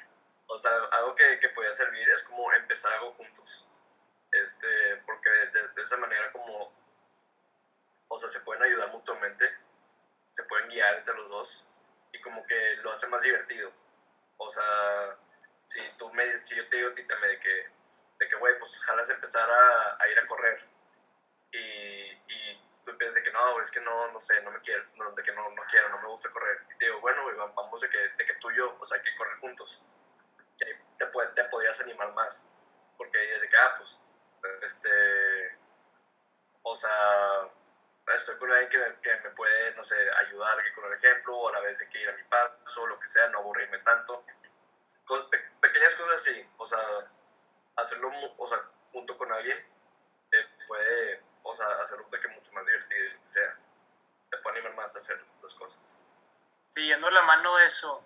O 0.45 0.57
sea, 0.57 0.71
algo 0.91 1.15
que, 1.15 1.39
que 1.39 1.50
podría 1.50 1.74
servir 1.74 2.07
es 2.07 2.24
como 2.24 2.53
empezar 2.53 2.93
algo 2.93 3.13
juntos. 3.13 3.67
Este, 4.31 4.98
porque 5.07 5.29
de, 5.29 5.67
de 5.69 5.81
esa 5.81 5.98
manera 5.98 6.31
como... 6.31 6.71
O 8.09 8.19
sea, 8.19 8.29
se 8.29 8.41
pueden 8.41 8.62
ayudar 8.62 8.89
mutuamente, 8.89 9.45
se 10.31 10.43
pueden 10.43 10.69
guiar 10.69 10.98
entre 10.98 11.15
los 11.15 11.29
dos 11.29 11.67
y 12.12 12.19
como 12.21 12.45
que 12.45 12.75
lo 12.77 12.91
hace 12.91 13.07
más 13.07 13.21
divertido. 13.21 13.71
O 14.38 14.50
sea, 14.50 15.17
si 15.65 15.79
tú 15.98 16.12
me, 16.13 16.25
si 16.39 16.55
yo 16.55 16.67
te 16.69 16.77
digo 16.77 16.89
también 17.07 17.33
de 17.33 17.39
que, 17.39 17.69
de 18.19 18.27
que, 18.27 18.36
güey, 18.38 18.57
pues 18.59 18.79
ojalá 18.79 19.03
empezar 19.03 19.50
a, 19.50 19.98
a, 20.00 20.07
ir 20.07 20.19
a 20.19 20.25
correr 20.25 20.63
y, 21.51 21.57
y 21.59 22.62
tú 22.83 22.91
empiezas 22.91 23.15
de 23.15 23.24
que 23.24 23.31
no, 23.31 23.62
es 23.62 23.71
que 23.71 23.81
no, 23.81 24.12
no 24.12 24.19
sé, 24.19 24.41
no 24.41 24.51
me 24.51 24.62
quiero, 24.62 24.83
no, 24.95 25.12
de 25.12 25.24
que 25.24 25.31
no, 25.33 25.50
no 25.50 25.63
quiero, 25.69 25.89
no 25.89 26.01
me 26.01 26.07
gusta 26.07 26.29
correr. 26.29 26.62
Y 26.74 26.77
te 26.77 26.86
digo, 26.86 27.01
bueno, 27.01 27.24
vamos 27.55 27.81
de 27.81 27.89
que, 27.89 27.98
de 27.98 28.25
que 28.25 28.33
tú 28.36 28.50
y 28.51 28.57
yo, 28.57 28.77
o 28.79 28.86
sea, 28.86 28.98
hay 28.98 29.03
que 29.03 29.15
correr 29.15 29.38
juntos. 29.39 29.83
Que 30.57 30.65
te, 30.98 31.05
te 31.36 31.43
podrías 31.45 31.79
animar 31.81 32.13
más. 32.13 32.51
Porque 32.98 33.17
desde 33.17 33.48
que, 33.48 33.57
ah, 33.57 33.75
pues, 33.77 34.00
este, 34.63 35.57
o 36.63 36.75
sea, 36.75 37.50
estoy 38.15 38.37
con 38.37 38.51
alguien 38.51 38.69
que, 38.69 39.01
que, 39.01 39.21
me 39.21 39.29
puede, 39.31 39.75
no 39.75 39.83
sé, 39.83 39.95
ayudar 40.25 40.57
con 40.73 40.85
el 40.85 40.93
ejemplo, 40.93 41.37
o 41.37 41.49
a 41.49 41.53
la 41.53 41.59
vez 41.61 41.79
de 41.79 41.89
que 41.89 42.01
ir 42.01 42.09
a 42.09 42.13
mi 42.13 42.23
paso, 42.23 42.87
lo 42.87 42.99
que 42.99 43.07
sea, 43.07 43.27
no 43.27 43.39
aburrirme 43.39 43.79
tanto 43.79 44.25
pequeñas 45.59 45.95
cosas 45.95 46.15
así, 46.15 46.49
o 46.57 46.65
sea, 46.65 46.79
hacerlo 47.75 48.11
o 48.37 48.47
sea, 48.47 48.59
junto 48.91 49.17
con 49.17 49.31
alguien 49.31 49.57
eh, 50.31 50.47
puede, 50.67 51.23
o 51.43 51.53
sea, 51.53 51.67
hacerlo 51.81 52.07
de 52.11 52.19
que 52.19 52.27
mucho 52.27 52.51
más 52.53 52.65
divertido, 52.65 53.13
lo 53.13 53.23
que 53.23 53.29
sea. 53.29 53.57
Te 54.29 54.37
puede 54.37 54.59
animar 54.59 54.75
más 54.75 54.95
a 54.95 54.99
hacer 54.99 55.19
las 55.41 55.53
cosas. 55.55 56.01
Siguiendo 56.69 57.09
la 57.09 57.23
mano 57.23 57.57
de 57.57 57.65
eso, 57.65 58.03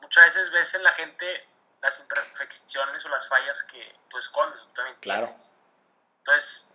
muchas 0.00 0.24
veces 0.26 0.52
ves 0.52 0.74
en 0.74 0.84
la 0.84 0.92
gente 0.92 1.48
las 1.82 1.98
imperfecciones 1.98 3.04
o 3.04 3.08
las 3.08 3.28
fallas 3.28 3.64
que 3.64 3.98
tú 4.08 4.18
escondes, 4.18 4.58
tú 4.60 4.68
también 4.68 4.96
claro. 5.00 5.32
Entonces, 6.18 6.73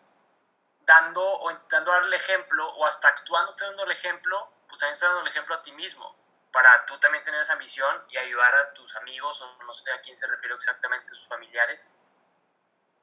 dando 0.89 1.23
o 1.23 1.51
intentando 1.51 1.91
darle 1.91 2.15
ejemplo, 2.15 2.67
o 2.67 2.85
hasta 2.85 3.09
actuando, 3.09 3.53
dando 3.61 3.83
el 3.83 3.91
ejemplo, 3.91 4.51
pues 4.67 4.79
también 4.79 4.93
estás 4.93 5.09
dando 5.09 5.21
el 5.21 5.27
ejemplo 5.27 5.53
a 5.53 5.61
ti 5.61 5.71
mismo 5.71 6.15
para 6.51 6.83
tú 6.87 6.97
también 6.97 7.23
tener 7.23 7.41
esa 7.41 7.55
misión 7.57 8.03
y 8.09 8.17
ayudar 8.17 8.55
a 8.55 8.73
tus 8.73 8.95
amigos 8.95 9.39
o 9.39 9.63
no 9.63 9.71
sé 9.71 9.91
a 9.91 10.01
quién 10.01 10.17
se 10.17 10.25
refiere 10.25 10.55
exactamente, 10.55 11.13
sus 11.13 11.27
familiares. 11.27 11.93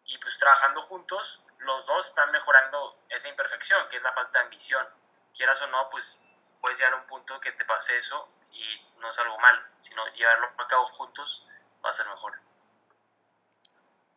Y 0.04 0.18
pues 0.18 0.36
trabajando 0.36 0.82
juntos, 0.82 1.44
los 1.58 1.86
dos 1.86 2.06
están 2.06 2.32
mejorando 2.32 2.98
esa 3.08 3.28
imperfección, 3.28 3.86
que 3.88 3.98
es 3.98 4.02
la 4.02 4.12
falta 4.12 4.40
de 4.40 4.46
ambición. 4.46 4.84
Quieras 5.32 5.62
o 5.62 5.68
no, 5.68 5.88
pues 5.90 6.20
puedes 6.60 6.76
llegar 6.78 6.94
a 6.94 6.96
un 6.96 7.06
punto 7.06 7.38
que 7.40 7.52
te 7.52 7.64
pase 7.64 7.96
eso 7.96 8.28
y 8.50 8.64
no 8.98 9.10
es 9.10 9.18
algo 9.20 9.38
mal, 9.38 9.64
sino 9.80 10.04
llevarlo 10.14 10.48
a 10.58 10.66
cabo 10.66 10.86
juntos 10.86 11.46
va 11.84 11.90
a 11.90 11.92
ser 11.92 12.08
mejor. 12.08 12.32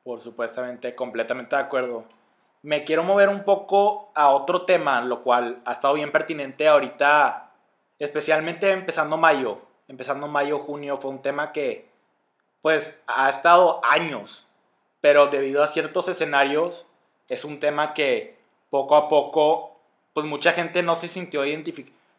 Por 0.03 0.21
supuestamente, 0.21 0.95
completamente 0.95 1.55
de 1.55 1.61
acuerdo. 1.61 2.18
Me 2.61 2.83
quiero 2.83 3.03
mover 3.03 3.29
un 3.29 3.43
poco 3.43 4.11
a 4.15 4.29
otro 4.29 4.63
tema, 4.63 5.01
lo 5.01 5.23
cual 5.23 5.61
ha 5.65 5.73
estado 5.73 5.93
bien 5.93 6.11
pertinente 6.11 6.67
ahorita 6.67 7.51
especialmente 7.99 8.71
empezando 8.71 9.17
mayo, 9.17 9.59
empezando 9.87 10.27
mayo, 10.27 10.59
junio, 10.59 10.97
fue 10.97 11.11
un 11.11 11.21
tema 11.21 11.51
que 11.51 11.89
pues 12.61 13.01
ha 13.07 13.29
estado 13.29 13.81
años, 13.83 14.47
pero 15.01 15.27
debido 15.27 15.63
a 15.63 15.67
ciertos 15.67 16.07
escenarios 16.07 16.85
es 17.27 17.45
un 17.45 17.59
tema 17.59 17.93
que 17.93 18.37
poco 18.69 18.95
a 18.95 19.07
poco 19.07 19.79
pues 20.13 20.25
mucha 20.25 20.51
gente 20.53 20.83
no 20.83 20.95
se 20.95 21.07
sintió 21.07 21.43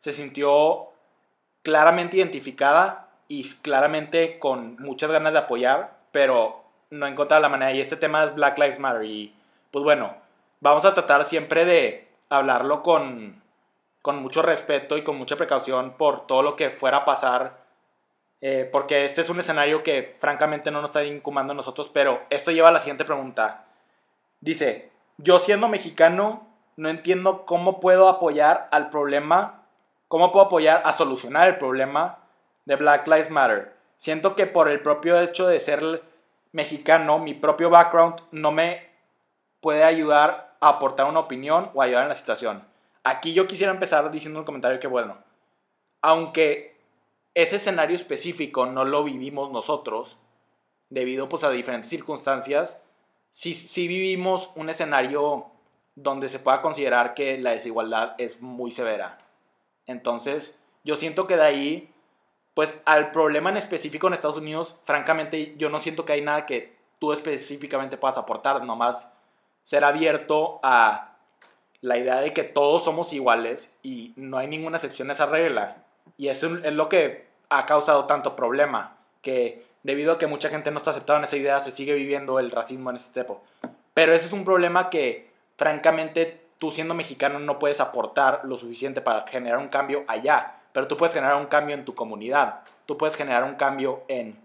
se 0.01 0.13
sintió 0.13 0.89
claramente 1.63 2.17
identificada 2.17 3.09
y 3.29 3.49
claramente 3.49 4.39
con 4.39 4.77
muchas 4.81 5.11
ganas 5.11 5.33
de 5.33 5.39
apoyar, 5.41 5.99
pero 6.13 6.65
no 6.91 7.07
encontraba 7.07 7.41
la 7.41 7.49
manera. 7.49 7.73
Y 7.73 7.81
este 7.81 7.97
tema 7.97 8.25
es 8.25 8.35
Black 8.35 8.59
Lives 8.59 8.79
Matter. 8.79 9.05
Y 9.05 9.33
pues 9.71 9.85
bueno, 9.85 10.17
vamos 10.61 10.85
a 10.85 10.95
tratar 10.95 11.29
siempre 11.29 11.65
de 11.65 12.09
hablarlo 12.29 12.83
con, 12.83 13.43
con 14.03 14.23
mucho 14.23 14.43
respeto 14.43 14.97
y 14.97 15.03
con 15.03 15.17
mucha 15.17 15.37
precaución 15.37 15.95
por 15.97 16.27
todo 16.27 16.43
lo 16.43 16.57
que 16.57 16.71
fuera 16.71 16.99
a 16.99 17.05
pasar, 17.05 17.65
eh, 18.41 18.69
porque 18.71 19.05
este 19.05 19.21
es 19.21 19.29
un 19.29 19.41
escenario 19.41 19.83
que 19.83 20.17
francamente 20.21 20.71
no 20.71 20.81
nos 20.81 20.91
está 20.91 21.05
incumando 21.05 21.53
a 21.53 21.57
nosotros, 21.57 21.91
pero 21.93 22.23
esto 22.31 22.51
lleva 22.51 22.69
a 22.69 22.73
la 22.73 22.81
siguiente 22.81 23.05
pregunta. 23.05 23.65
Dice, 24.41 24.91
yo 25.19 25.39
siendo 25.39 25.69
mexicano, 25.69 26.47
no 26.77 26.89
entiendo 26.89 27.45
cómo 27.45 27.81
puedo 27.81 28.09
apoyar 28.09 28.69
al 28.71 28.89
problema, 28.89 29.65
cómo 30.09 30.33
puedo 30.33 30.47
apoyar 30.47 30.83
a 30.85 30.95
solucionar 30.95 31.49
el 31.49 31.59
problema 31.59 32.19
de 32.65 32.77
Black 32.77 33.07
Lives 33.07 33.31
Matter. 33.31 33.75
Siento 33.99 34.35
que 34.35 34.47
por 34.47 34.69
el 34.69 34.81
propio 34.81 35.21
hecho 35.21 35.47
de 35.47 35.61
ser 35.61 36.03
mexicano, 36.53 37.19
mi 37.19 37.35
propio 37.35 37.69
background 37.69 38.23
no 38.31 38.51
me 38.51 38.89
puede 39.61 39.85
ayudar 39.85 40.50
aportar 40.61 41.07
una 41.07 41.21
opinión 41.21 41.71
o 41.75 41.83
ayudar 41.83 42.05
en 42.05 42.11
la 42.11 42.15
situación. 42.15 42.65
Aquí 43.03 43.33
yo 43.33 43.47
quisiera 43.47 43.73
empezar 43.73 44.11
diciendo 44.11 44.41
un 44.41 44.45
comentario 44.45 44.79
que, 44.79 44.87
bueno, 44.87 45.17
aunque 46.03 46.77
ese 47.35 47.57
escenario 47.57 47.97
específico 47.97 48.67
no 48.67 48.85
lo 48.85 49.05
vivimos 49.05 49.51
nosotros, 49.51 50.19
debido 50.91 51.29
pues 51.29 51.45
a 51.45 51.51
diferentes 51.51 51.91
circunstancias, 51.91 52.83
sí, 53.33 53.55
sí 53.55 53.89
vivimos 53.89 54.51
un 54.55 54.69
escenario 54.69 55.47
donde 55.95 56.29
se 56.29 56.39
pueda 56.39 56.63
considerar 56.63 57.15
que 57.15 57.39
la 57.39 57.53
desigualdad 57.53 58.15
es 58.19 58.41
muy 58.41 58.71
severa. 58.71 59.19
Entonces, 59.87 60.61
yo 60.85 60.97
siento 60.97 61.27
que 61.27 61.37
de 61.37 61.43
ahí, 61.43 61.93
pues 62.55 62.83
al 62.85 63.13
problema 63.13 63.51
en 63.51 63.57
específico 63.57 64.07
en 64.07 64.15
Estados 64.15 64.39
Unidos, 64.39 64.77
francamente, 64.85 65.55
yo 65.57 65.69
no 65.71 65.81
siento 65.81 66.05
que 66.05 66.13
hay 66.13 66.23
nada 66.23 66.47
que 66.47 66.77
tú 66.99 67.13
específicamente 67.13 67.97
puedas 67.97 68.19
aportar, 68.19 68.65
nomás 68.65 69.07
ser 69.65 69.85
abierto 69.85 70.61
a 70.63 71.17
la 71.81 71.97
idea 71.97 72.21
de 72.21 72.33
que 72.33 72.43
todos 72.43 72.85
somos 72.85 73.13
iguales 73.13 73.77
y 73.83 74.13
no 74.17 74.39
hay 74.39 74.47
ninguna 74.47 74.79
excepción 74.79 75.11
a 75.11 75.15
esa 75.15 75.27
regla. 75.27 75.85
Y 76.17 76.29
eso 76.29 76.59
es 76.63 76.73
lo 76.73 76.89
que 76.89 77.27
ha 77.49 77.67
causado 77.67 78.05
tanto 78.05 78.37
problema, 78.37 78.97
que 79.23 79.65
debido 79.83 80.13
a 80.13 80.19
que 80.19 80.27
mucha 80.27 80.49
gente 80.49 80.71
no 80.71 80.79
está 80.79 80.91
aceptada 80.91 81.19
en 81.19 81.25
esa 81.25 81.37
idea, 81.37 81.61
se 81.61 81.73
sigue 81.73 81.95
viviendo 81.95 82.39
el 82.39 82.51
racismo 82.51 82.91
en 82.91 82.97
este 82.97 83.13
tiempo. 83.13 83.43
Pero 83.95 84.13
ese 84.13 84.27
es 84.27 84.33
un 84.33 84.45
problema 84.45 84.91
que, 84.91 85.31
francamente, 85.57 86.41
tú 86.59 86.71
siendo 86.71 86.95
mexicano 86.95 87.39
no 87.39 87.59
puedes 87.59 87.81
aportar 87.81 88.43
lo 88.45 88.59
suficiente 88.59 89.01
para 89.01 89.27
generar 89.27 89.59
un 89.59 89.69
cambio 89.69 90.05
allá, 90.07 90.57
pero 90.73 90.87
tú 90.87 90.97
puedes 90.97 91.15
generar 91.15 91.37
un 91.37 91.47
cambio 91.47 91.75
en 91.75 91.85
tu 91.85 91.95
comunidad, 91.95 92.61
tú 92.87 92.99
puedes 92.99 93.17
generar 93.17 93.45
un 93.45 93.55
cambio 93.55 94.05
en 94.09 94.39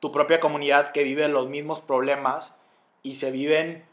tu 0.00 0.12
propia 0.12 0.40
comunidad 0.40 0.92
que 0.92 1.04
vive 1.04 1.28
los 1.28 1.48
mismos 1.48 1.80
problemas 1.80 2.58
y 3.02 3.16
se 3.16 3.30
viven 3.30 3.84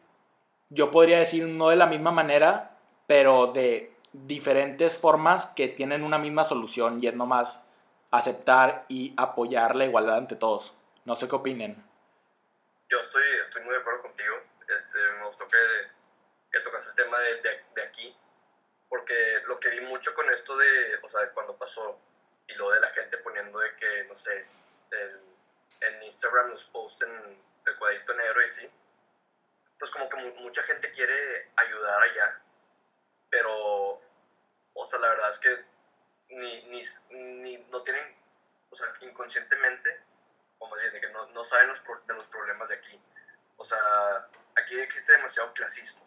yo 0.74 0.92
podría 0.92 1.20
decir 1.20 1.46
no 1.46 1.70
de 1.70 1.76
la 1.76 1.86
misma 1.86 2.12
manera, 2.12 2.78
pero 3.08 3.54
de 3.54 3.94
diferentes 4.12 4.96
formas 4.98 5.48
que 5.56 5.68
tienen 5.68 6.04
una 6.04 6.18
misma 6.18 6.46
solución 6.46 7.00
y 7.02 7.08
es 7.08 7.16
nomás 7.16 7.68
aceptar 8.12 8.86
y 8.88 9.14
apoyar 9.18 9.76
la 9.76 9.86
igualdad 9.86 10.18
ante 10.18 10.36
todos. 10.36 10.74
No 11.06 11.16
sé 11.16 11.28
qué 11.28 11.36
opinen. 11.36 11.84
Yo 12.90 13.00
estoy, 13.00 13.24
estoy 13.42 13.64
muy 13.64 13.74
de 13.74 13.82
acuerdo 13.82 14.02
contigo. 14.04 14.36
Este, 14.76 15.00
me 15.20 15.26
gustó 15.28 15.48
que, 15.48 15.58
que 16.52 16.60
tocas 16.60 16.88
el 16.88 16.96
tema 16.96 17.20
de, 17.20 17.36
de, 17.42 17.64
de, 17.76 17.82
aquí, 17.82 18.16
porque 18.90 19.14
lo 19.48 19.60
que 19.60 19.70
vi 19.70 19.82
mucho 19.82 20.14
con 20.16 20.30
esto 20.30 20.56
de, 20.56 20.96
o 21.02 21.10
sea, 21.10 21.30
cuando 21.32 21.56
pasó 21.56 22.00
y 22.48 22.54
lo 22.54 22.72
de 22.72 22.80
la 22.80 22.90
gente 22.90 23.18
poniendo 23.18 23.60
de 23.60 23.76
que, 23.76 24.06
no 24.06 24.18
sé, 24.18 24.46
en 25.82 26.04
Instagram 26.04 26.50
los 26.50 26.64
posts 26.66 27.02
en 27.04 27.12
el 27.66 27.78
cuadrito 27.78 28.14
negro 28.14 28.44
y 28.44 28.50
sí, 28.50 28.70
pues 29.78 29.92
como 29.92 30.10
que 30.10 30.18
mucha 30.42 30.64
gente 30.64 30.92
quiere 30.92 31.52
ayudar 31.56 32.02
allá, 32.04 32.42
pero, 33.30 34.02
o 34.74 34.86
sea, 34.86 35.00
la 35.00 35.10
verdad 35.10 35.30
es 35.30 35.40
que 35.40 35.66
ni, 36.30 36.64
ni, 36.66 36.82
ni 37.12 37.58
no 37.70 37.82
tienen, 37.84 38.16
o 38.70 38.76
sea, 38.76 38.94
inconscientemente, 39.02 40.04
como 40.58 40.76
dicen, 40.78 41.02
que 41.02 41.10
no, 41.10 41.26
no 41.28 41.44
saben 41.44 41.70
los, 41.70 41.82
de 42.08 42.14
los 42.14 42.28
problemas 42.28 42.70
de 42.70 42.76
aquí. 42.76 43.02
O 43.58 43.64
sea, 43.64 44.30
aquí 44.56 44.80
existe 44.80 45.12
demasiado 45.14 45.54
clasismo, 45.54 46.06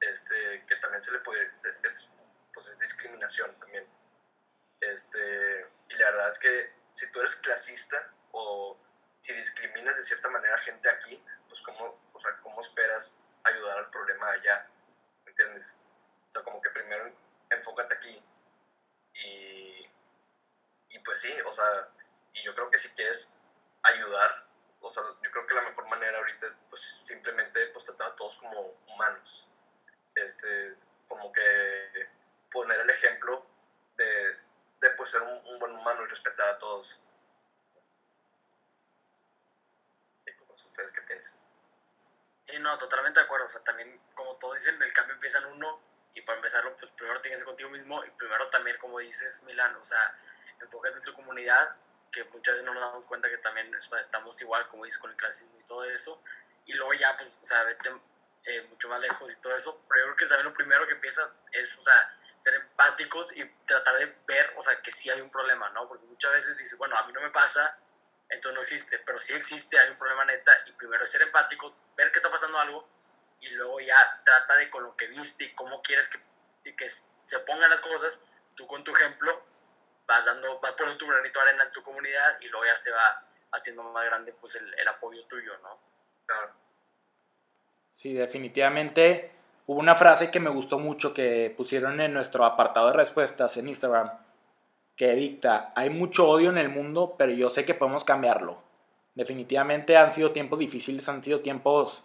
este, 0.00 0.64
que 0.66 0.76
también 0.76 1.02
se 1.02 1.12
le 1.12 1.18
puede, 1.20 1.48
es, 1.82 2.10
pues 2.52 2.66
es 2.68 2.78
discriminación 2.78 3.54
también. 3.58 3.86
Este, 4.80 5.66
y 5.88 5.94
la 5.94 6.10
verdad 6.10 6.28
es 6.30 6.38
que 6.38 6.72
si 6.90 7.10
tú 7.12 7.20
eres 7.20 7.36
clasista 7.36 8.12
o 8.32 8.78
si 9.20 9.32
discriminas 9.34 9.96
de 9.96 10.02
cierta 10.02 10.28
manera 10.28 10.54
a 10.54 10.58
gente 10.58 10.88
aquí, 10.88 11.22
pues 11.48 11.60
cómo, 11.62 12.09
o 12.20 12.22
sea, 12.22 12.36
cómo 12.42 12.60
esperas 12.60 13.22
ayudar 13.44 13.78
al 13.78 13.90
problema 13.90 14.30
allá, 14.30 14.66
¿entiendes? 15.24 15.74
O 16.28 16.30
sea, 16.30 16.42
como 16.42 16.60
que 16.60 16.68
primero 16.68 17.10
enfócate 17.48 17.94
aquí 17.94 18.22
y, 19.14 19.90
y 20.90 20.98
pues 21.02 21.18
sí, 21.18 21.32
o 21.46 21.50
sea, 21.50 21.88
y 22.34 22.44
yo 22.44 22.54
creo 22.54 22.70
que 22.70 22.76
si 22.76 22.90
quieres 22.90 23.38
ayudar, 23.82 24.44
o 24.80 24.90
sea, 24.90 25.02
yo 25.22 25.30
creo 25.30 25.46
que 25.46 25.54
la 25.54 25.62
mejor 25.62 25.88
manera 25.88 26.18
ahorita, 26.18 26.54
pues 26.68 26.82
simplemente 26.82 27.68
pues 27.68 27.86
tratar 27.86 28.08
a 28.08 28.16
todos 28.16 28.36
como 28.36 28.60
humanos, 28.86 29.48
este, 30.14 30.76
como 31.08 31.32
que 31.32 32.06
poner 32.52 32.80
el 32.80 32.90
ejemplo 32.90 33.46
de, 33.96 34.36
de 34.82 34.90
pues 34.98 35.08
ser 35.08 35.22
un, 35.22 35.58
buen 35.58 35.72
humano 35.72 36.02
y 36.04 36.06
respetar 36.06 36.50
a 36.50 36.58
todos. 36.58 37.00
¿Ustedes 40.62 40.92
qué 40.92 41.00
piensan? 41.00 41.49
Sí, 42.50 42.58
no, 42.58 42.76
totalmente 42.78 43.20
de 43.20 43.24
acuerdo. 43.24 43.44
O 43.46 43.48
sea, 43.48 43.62
también, 43.62 44.00
como 44.14 44.34
todos 44.36 44.54
dicen, 44.54 44.80
el 44.82 44.92
cambio 44.92 45.14
empieza 45.14 45.38
en 45.38 45.46
uno 45.46 45.80
y 46.14 46.22
para 46.22 46.36
empezarlo, 46.38 46.76
pues 46.76 46.90
primero 46.92 47.20
tienes 47.20 47.40
que 47.40 47.46
contigo 47.46 47.70
mismo 47.70 48.04
y 48.04 48.10
primero 48.10 48.48
también, 48.50 48.76
como 48.78 48.98
dices, 48.98 49.42
Milan, 49.44 49.74
o 49.76 49.84
sea, 49.84 50.18
enfócate 50.60 50.96
en 50.96 51.04
tu 51.04 51.14
comunidad, 51.14 51.76
que 52.10 52.24
muchas 52.24 52.54
veces 52.54 52.66
no 52.66 52.74
nos 52.74 52.82
damos 52.82 53.06
cuenta 53.06 53.28
que 53.28 53.38
también 53.38 53.72
estamos 53.74 54.40
igual, 54.40 54.66
como 54.68 54.84
dices, 54.84 54.98
con 54.98 55.10
el 55.10 55.16
clasismo 55.16 55.58
y 55.60 55.62
todo 55.64 55.84
eso. 55.84 56.20
Y 56.66 56.72
luego 56.72 56.92
ya, 56.94 57.16
pues, 57.16 57.36
o 57.40 57.44
sea, 57.44 57.62
vete 57.62 57.90
eh, 58.44 58.62
mucho 58.68 58.88
más 58.88 59.00
lejos 59.00 59.30
y 59.32 59.36
todo 59.36 59.54
eso. 59.54 59.84
Pero 59.88 60.00
yo 60.00 60.06
creo 60.06 60.16
que 60.16 60.26
también 60.26 60.46
lo 60.46 60.54
primero 60.54 60.86
que 60.86 60.94
empieza 60.94 61.32
es, 61.52 61.76
o 61.78 61.80
sea, 61.80 62.16
ser 62.36 62.54
empáticos 62.54 63.36
y 63.36 63.44
tratar 63.66 63.96
de 63.98 64.16
ver, 64.26 64.54
o 64.56 64.62
sea, 64.62 64.80
que 64.82 64.90
sí 64.90 65.08
hay 65.10 65.20
un 65.20 65.30
problema, 65.30 65.68
¿no? 65.70 65.86
Porque 65.86 66.06
muchas 66.06 66.32
veces 66.32 66.58
dices, 66.58 66.76
bueno, 66.78 66.96
a 66.96 67.06
mí 67.06 67.12
no 67.12 67.20
me 67.20 67.30
pasa, 67.30 67.78
entonces 68.30 68.54
no 68.54 68.60
existe, 68.60 68.98
pero 69.00 69.20
sí 69.20 69.34
existe, 69.34 69.78
hay 69.78 69.90
un 69.90 69.96
problema 69.96 70.24
neta 70.24 70.52
y 70.66 70.72
primero 70.72 71.04
es 71.04 71.10
ser 71.10 71.22
empáticos, 71.22 71.78
ver 71.96 72.12
que 72.12 72.18
está 72.18 72.30
pasando 72.30 72.58
algo 72.58 72.88
y 73.40 73.50
luego 73.50 73.80
ya 73.80 74.22
trata 74.24 74.56
de 74.56 74.70
con 74.70 74.84
lo 74.84 74.96
que 74.96 75.08
viste 75.08 75.44
y 75.44 75.54
cómo 75.54 75.82
quieres 75.82 76.08
que, 76.08 76.76
que 76.76 76.88
se 76.88 77.38
pongan 77.40 77.70
las 77.70 77.80
cosas, 77.80 78.22
tú 78.54 78.66
con 78.66 78.84
tu 78.84 78.94
ejemplo 78.94 79.44
vas 80.06 80.24
dando, 80.24 80.60
vas 80.60 80.72
poniendo 80.72 80.98
tu 80.98 81.10
granito 81.10 81.40
de 81.40 81.48
arena 81.48 81.64
en 81.64 81.70
tu 81.72 81.82
comunidad 81.82 82.40
y 82.40 82.48
luego 82.48 82.66
ya 82.66 82.76
se 82.76 82.92
va 82.92 83.26
haciendo 83.52 83.82
más 83.84 84.04
grande 84.06 84.32
pues 84.40 84.54
el, 84.56 84.74
el 84.78 84.88
apoyo 84.88 85.24
tuyo, 85.26 85.58
¿no? 85.58 85.80
Claro. 86.26 86.52
Sí, 87.92 88.14
definitivamente 88.14 89.32
hubo 89.66 89.80
una 89.80 89.96
frase 89.96 90.30
que 90.30 90.40
me 90.40 90.50
gustó 90.50 90.78
mucho 90.78 91.12
que 91.12 91.52
pusieron 91.56 92.00
en 92.00 92.14
nuestro 92.14 92.44
apartado 92.44 92.88
de 92.88 92.92
respuestas 92.94 93.56
en 93.56 93.68
Instagram 93.68 94.10
que 95.00 95.14
dicta, 95.14 95.72
hay 95.76 95.88
mucho 95.88 96.28
odio 96.28 96.50
en 96.50 96.58
el 96.58 96.68
mundo, 96.68 97.14
pero 97.16 97.32
yo 97.32 97.48
sé 97.48 97.64
que 97.64 97.72
podemos 97.72 98.04
cambiarlo. 98.04 98.58
Definitivamente 99.14 99.96
han 99.96 100.12
sido 100.12 100.32
tiempos 100.32 100.58
difíciles, 100.58 101.08
han 101.08 101.24
sido 101.24 101.40
tiempos 101.40 102.04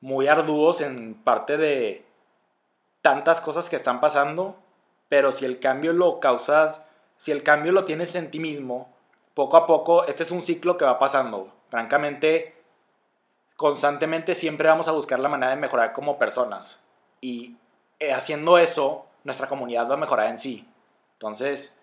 muy 0.00 0.28
arduos 0.28 0.82
en 0.82 1.14
parte 1.14 1.56
de 1.56 2.06
tantas 3.02 3.40
cosas 3.40 3.68
que 3.68 3.74
están 3.74 4.00
pasando, 4.00 4.54
pero 5.08 5.32
si 5.32 5.44
el 5.44 5.58
cambio 5.58 5.92
lo 5.92 6.20
causas, 6.20 6.80
si 7.16 7.32
el 7.32 7.42
cambio 7.42 7.72
lo 7.72 7.84
tienes 7.84 8.14
en 8.14 8.30
ti 8.30 8.38
mismo, 8.38 8.94
poco 9.34 9.56
a 9.56 9.66
poco, 9.66 10.04
este 10.06 10.22
es 10.22 10.30
un 10.30 10.44
ciclo 10.44 10.76
que 10.76 10.84
va 10.84 11.00
pasando. 11.00 11.52
Francamente, 11.70 12.54
constantemente 13.56 14.36
siempre 14.36 14.68
vamos 14.68 14.86
a 14.86 14.92
buscar 14.92 15.18
la 15.18 15.28
manera 15.28 15.56
de 15.56 15.60
mejorar 15.60 15.92
como 15.92 16.20
personas. 16.20 16.80
Y 17.20 17.56
eh, 17.98 18.12
haciendo 18.12 18.58
eso, 18.58 19.06
nuestra 19.24 19.48
comunidad 19.48 19.90
va 19.90 19.94
a 19.94 19.96
mejorar 19.96 20.28
en 20.28 20.38
sí. 20.38 20.68
Entonces, 21.14 21.74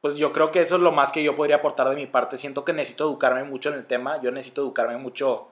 pues 0.00 0.16
yo 0.16 0.32
creo 0.32 0.52
que 0.52 0.60
eso 0.60 0.76
es 0.76 0.80
lo 0.80 0.92
más 0.92 1.10
que 1.10 1.22
yo 1.22 1.34
podría 1.34 1.56
aportar 1.56 1.88
de 1.90 1.96
mi 1.96 2.06
parte. 2.06 2.38
Siento 2.38 2.64
que 2.64 2.72
necesito 2.72 3.04
educarme 3.04 3.44
mucho 3.44 3.70
en 3.70 3.76
el 3.76 3.86
tema. 3.86 4.20
Yo 4.20 4.30
necesito 4.30 4.62
educarme 4.62 4.96
mucho 4.96 5.48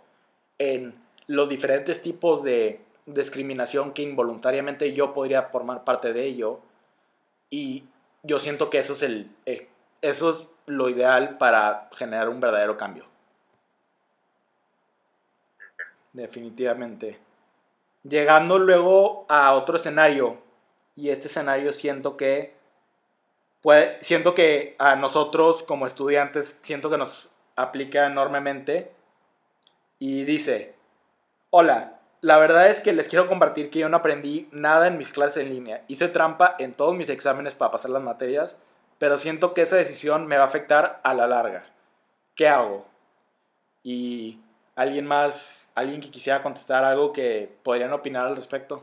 en 0.59 0.95
los 1.27 1.49
diferentes 1.49 2.01
tipos 2.03 2.43
de 2.45 2.81
discriminación 3.07 3.93
que 3.93 4.03
involuntariamente 4.03 4.93
yo 4.93 5.13
podría 5.13 5.43
formar 5.43 5.85
parte 5.85 6.13
de 6.13 6.25
ello. 6.25 6.61
Y 7.51 7.85
yo 8.23 8.39
siento 8.39 8.71
que 8.71 8.79
eso 8.79 8.93
es, 8.93 9.03
el, 9.03 9.31
eh, 9.47 9.69
eso 10.01 10.31
es 10.31 10.45
lo 10.67 10.89
ideal 10.89 11.39
para 11.39 11.89
generar 11.95 12.29
un 12.29 12.41
verdadero 12.41 12.77
cambio. 12.77 13.05
Definitivamente. 16.13 17.19
Llegando 18.05 18.59
luego 18.59 19.27
a 19.29 19.53
otro 19.53 19.77
escenario, 19.77 20.39
y 20.95 21.11
este 21.11 21.27
escenario 21.27 21.73
siento 21.73 22.17
que 22.17 22.56
siento 24.01 24.35
que 24.35 24.77
a 24.79 24.97
nosotros 24.97 25.63
como 25.63 25.87
estudiantes, 25.87 26.61
siento 26.63 26.91
que 26.91 26.99
nos 26.99 27.33
aplica 27.57 28.07
enormemente. 28.07 28.93
Y 29.99 30.25
dice, 30.25 30.75
hola, 31.51 32.01
la 32.21 32.39
verdad 32.39 32.71
es 32.71 32.81
que 32.81 32.93
les 32.93 33.09
quiero 33.09 33.29
compartir 33.29 33.71
que 33.71 33.79
yo 33.81 33.89
no 33.89 33.99
aprendí 33.99 34.49
nada 34.53 34.89
en 34.89 34.99
mis 34.99 35.09
clases 35.09 35.43
en 35.43 35.51
línea. 35.51 35.85
Hice 35.89 36.09
trampa 36.09 36.55
en 36.59 36.75
todos 36.75 36.95
mis 36.95 37.09
exámenes 37.09 37.55
para 37.55 37.71
pasar 37.71 37.91
las 37.91 38.03
materias, 38.03 38.57
pero 38.99 39.19
siento 39.19 39.55
que 39.55 39.63
esa 39.63 39.77
decisión 39.77 40.27
me 40.27 40.37
va 40.37 40.45
a 40.45 40.47
afectar 40.47 41.01
a 41.03 41.15
la 41.15 41.27
larga. 41.27 41.65
¿Qué 42.35 42.49
hago? 42.49 42.87
Y 43.83 44.41
alguien 44.75 45.07
más, 45.07 45.69
alguien 45.75 46.01
que 46.01 46.11
quisiera 46.11 46.43
contestar 46.43 46.85
algo 46.85 47.13
que 47.13 47.57
podrían 47.63 47.93
opinar 47.93 48.27
al 48.27 48.37
respecto. 48.37 48.83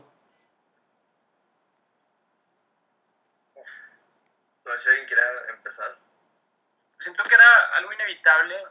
No 4.74 4.78
sé 4.78 4.84
si 4.86 4.90
alguien 4.90 5.06
quiere 5.06 5.50
empezar. 5.50 5.96
Siento 6.98 7.22
que 7.22 7.34
era 7.36 7.76
algo 7.76 7.92
inevitable 7.92 8.66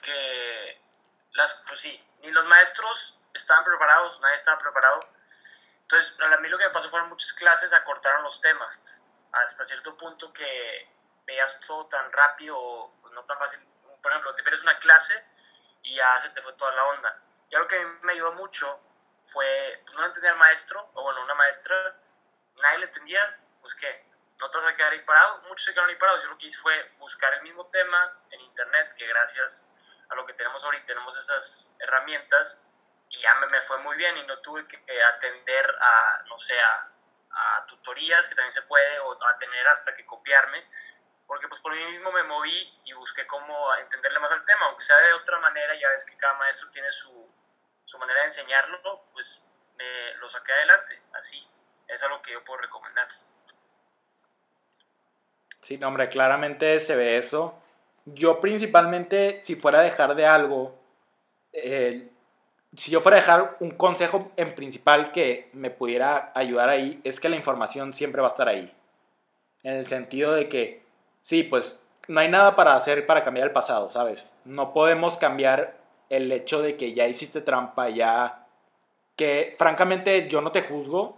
que 0.00 0.80
las, 1.32 1.64
pues 1.66 1.80
sí, 1.80 2.08
ni 2.20 2.30
los 2.30 2.44
maestros 2.44 3.18
estaban 3.32 3.64
preparados, 3.64 4.20
nadie 4.20 4.36
estaba 4.36 4.60
preparado. 4.60 5.00
Entonces, 5.80 6.16
a 6.20 6.36
mí 6.36 6.48
lo 6.48 6.56
que 6.56 6.66
me 6.66 6.70
pasó 6.70 6.88
fueron 6.88 7.08
muchas 7.08 7.32
clases, 7.32 7.72
acortaron 7.72 8.22
los 8.22 8.40
temas, 8.40 9.04
hasta 9.32 9.64
cierto 9.64 9.96
punto 9.96 10.32
que 10.32 10.88
veías 11.26 11.58
todo 11.66 11.88
tan 11.88 12.12
rápido, 12.12 12.92
pues 13.02 13.12
no 13.12 13.24
tan 13.24 13.36
fácil. 13.36 13.58
Por 14.00 14.12
ejemplo, 14.12 14.36
te 14.36 14.44
pierdes 14.44 14.62
una 14.62 14.78
clase 14.78 15.20
y 15.82 15.96
ya 15.96 16.20
se 16.20 16.30
te 16.30 16.42
fue 16.42 16.52
toda 16.52 16.70
la 16.70 16.84
onda. 16.84 17.20
Y 17.50 17.56
algo 17.56 17.66
que 17.66 17.76
a 17.76 17.84
mí 17.84 17.98
me 18.02 18.12
ayudó 18.12 18.34
mucho 18.34 18.80
fue, 19.24 19.82
pues 19.84 19.96
no 19.96 20.06
entendía 20.06 20.30
al 20.30 20.38
maestro, 20.38 20.92
o 20.94 21.02
bueno, 21.02 21.24
una 21.24 21.34
maestra, 21.34 21.96
nadie 22.62 22.78
le 22.78 22.84
entendía, 22.84 23.40
pues 23.60 23.74
qué, 23.74 24.13
no 24.40 24.50
te 24.50 24.58
vas 24.58 24.66
a 24.66 24.76
quedar 24.76 24.92
ahí 24.92 25.00
parado. 25.00 25.42
Muchos 25.42 25.64
se 25.64 25.72
quedaron 25.72 25.90
ahí 25.90 25.96
parados. 25.96 26.22
Yo 26.22 26.30
lo 26.30 26.38
que 26.38 26.46
hice 26.46 26.58
fue 26.58 26.92
buscar 26.98 27.32
el 27.34 27.42
mismo 27.42 27.66
tema 27.68 28.20
en 28.30 28.40
internet, 28.40 28.94
que 28.96 29.06
gracias 29.06 29.70
a 30.08 30.14
lo 30.14 30.26
que 30.26 30.34
tenemos 30.34 30.64
ahorita 30.64 30.84
tenemos 30.84 31.16
esas 31.16 31.76
herramientas 31.80 32.64
y 33.08 33.20
ya 33.20 33.34
me, 33.36 33.46
me 33.48 33.60
fue 33.60 33.78
muy 33.78 33.96
bien 33.96 34.16
y 34.16 34.26
no 34.26 34.38
tuve 34.40 34.66
que 34.66 35.02
atender 35.02 35.76
a, 35.80 36.22
no 36.26 36.38
sé, 36.38 36.58
a, 36.60 36.90
tutorías, 37.66 38.28
que 38.28 38.34
también 38.36 38.52
se 38.52 38.62
puede, 38.62 38.98
o 39.00 39.12
a 39.26 39.38
tener 39.38 39.66
hasta 39.66 39.92
que 39.92 40.06
copiarme, 40.06 40.70
porque 41.26 41.48
pues 41.48 41.60
por 41.60 41.74
mí 41.74 41.84
mismo 41.86 42.12
me 42.12 42.22
moví 42.22 42.80
y 42.84 42.92
busqué 42.92 43.26
cómo 43.26 43.74
entenderle 43.76 44.20
más 44.20 44.30
al 44.30 44.44
tema, 44.44 44.66
aunque 44.66 44.84
sea 44.84 44.98
de 44.98 45.14
otra 45.14 45.38
manera, 45.40 45.74
ya 45.74 45.88
ves 45.88 46.04
que 46.04 46.16
cada 46.16 46.34
maestro 46.34 46.70
tiene 46.70 46.92
su, 46.92 47.34
su 47.84 47.98
manera 47.98 48.20
de 48.20 48.26
enseñarlo, 48.26 49.08
pues 49.12 49.42
me 49.76 50.14
lo 50.16 50.28
saqué 50.28 50.52
adelante, 50.52 51.02
así, 51.14 51.44
es 51.88 52.02
algo 52.04 52.22
que 52.22 52.32
yo 52.32 52.44
puedo 52.44 52.60
recomendar. 52.60 53.08
Sí, 55.64 55.78
no, 55.78 55.88
hombre, 55.88 56.10
claramente 56.10 56.78
se 56.78 56.94
ve 56.94 57.16
eso. 57.16 57.54
Yo 58.04 58.38
principalmente, 58.40 59.40
si 59.44 59.56
fuera 59.56 59.78
a 59.80 59.82
dejar 59.82 60.14
de 60.14 60.26
algo, 60.26 60.74
si 62.76 62.90
yo 62.90 63.00
fuera 63.00 63.16
a 63.16 63.20
dejar 63.20 63.56
un 63.60 63.70
consejo 63.70 64.30
en 64.36 64.54
principal 64.54 65.10
que 65.10 65.48
me 65.54 65.70
pudiera 65.70 66.32
ayudar 66.34 66.68
ahí, 66.68 67.00
es 67.02 67.18
que 67.18 67.30
la 67.30 67.36
información 67.36 67.94
siempre 67.94 68.20
va 68.20 68.28
a 68.28 68.32
estar 68.32 68.46
ahí. 68.46 68.70
En 69.62 69.72
el 69.72 69.86
sentido 69.86 70.34
de 70.34 70.50
que, 70.50 70.82
sí, 71.22 71.44
pues 71.44 71.80
no 72.06 72.20
hay 72.20 72.28
nada 72.28 72.54
para 72.56 72.76
hacer 72.76 73.06
para 73.06 73.24
cambiar 73.24 73.46
el 73.46 73.54
pasado, 73.54 73.90
¿sabes? 73.90 74.36
No 74.44 74.74
podemos 74.74 75.16
cambiar 75.16 75.78
el 76.10 76.30
hecho 76.30 76.60
de 76.60 76.76
que 76.76 76.92
ya 76.92 77.08
hiciste 77.08 77.40
trampa, 77.40 77.88
ya... 77.88 78.46
Que 79.16 79.54
francamente 79.56 80.28
yo 80.28 80.42
no 80.42 80.52
te 80.52 80.60
juzgo. 80.60 81.16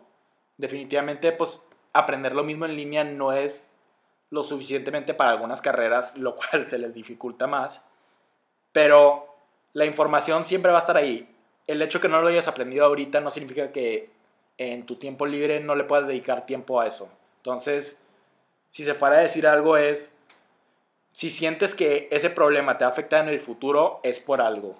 Definitivamente, 0.57 1.33
pues 1.33 1.61
aprender 1.93 2.33
lo 2.33 2.45
mismo 2.45 2.65
en 2.67 2.77
línea 2.77 3.03
no 3.03 3.33
es 3.33 3.67
lo 4.31 4.43
suficientemente 4.43 5.15
para 5.15 5.31
algunas 5.31 5.61
carreras, 5.61 6.17
lo 6.17 6.37
cual 6.51 6.67
se 6.67 6.79
les 6.79 6.95
dificulta 6.95 7.47
más. 7.47 7.87
Pero 8.73 9.27
la 9.73 9.85
información 9.85 10.45
siempre 10.45 10.73
va 10.73 10.79
a 10.79 10.81
estar 10.81 10.97
ahí. 10.97 11.29
El 11.67 11.83
hecho 11.83 12.01
que 12.01 12.09
no 12.09 12.21
lo 12.21 12.29
hayas 12.29 12.49
aprendido 12.49 12.85
ahorita 12.85 13.21
no 13.21 13.31
significa 13.31 13.73
que 13.73 14.11
en 14.59 14.87
tu 14.87 14.97
tiempo 14.97 15.27
libre 15.27 15.61
no 15.61 15.75
le 15.75 15.85
puedas 15.85 16.07
dedicar 16.07 16.47
tiempo 16.47 16.81
a 16.81 16.87
eso. 16.87 17.11
Entonces, 17.39 18.01
si 18.71 18.85
se 18.85 18.95
fuera 18.95 19.17
a 19.17 19.21
decir 19.21 19.47
algo 19.47 19.77
es, 19.77 20.11
si 21.13 21.31
sientes 21.31 21.75
que 21.75 22.09
ese 22.11 22.31
problema 22.31 22.77
te 22.77 22.85
va 22.85 22.91
a 22.91 22.93
afectar 22.93 23.23
en 23.23 23.33
el 23.33 23.41
futuro, 23.41 24.01
es 24.03 24.19
por 24.19 24.41
algo. 24.41 24.77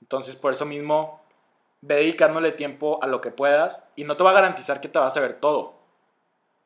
Entonces, 0.00 0.36
por 0.36 0.52
eso 0.52 0.66
mismo, 0.66 1.20
ve 1.80 1.96
dedicándole 1.96 2.52
tiempo 2.52 3.02
a 3.02 3.06
lo 3.06 3.20
que 3.20 3.30
puedas 3.30 3.82
y 3.96 4.04
no 4.04 4.16
te 4.16 4.22
va 4.22 4.30
a 4.30 4.34
garantizar 4.34 4.80
que 4.80 4.88
te 4.88 4.98
vas 4.98 5.16
a 5.16 5.20
ver 5.20 5.40
todo 5.40 5.79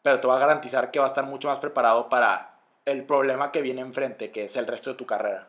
pero 0.05 0.21
te 0.21 0.27
va 0.27 0.37
a 0.37 0.39
garantizar 0.39 0.91
que 0.91 0.99
va 0.99 1.07
a 1.07 1.09
estar 1.09 1.25
mucho 1.25 1.49
más 1.49 1.59
preparado 1.61 2.11
para 2.11 2.61
el 2.85 3.07
problema 3.07 3.51
que 3.51 3.63
viene 3.63 3.81
enfrente, 3.81 4.31
que 4.31 4.45
es 4.45 4.57
el 4.57 4.67
resto 4.67 4.91
de 4.91 4.97
tu 4.97 5.07
carrera. 5.07 5.49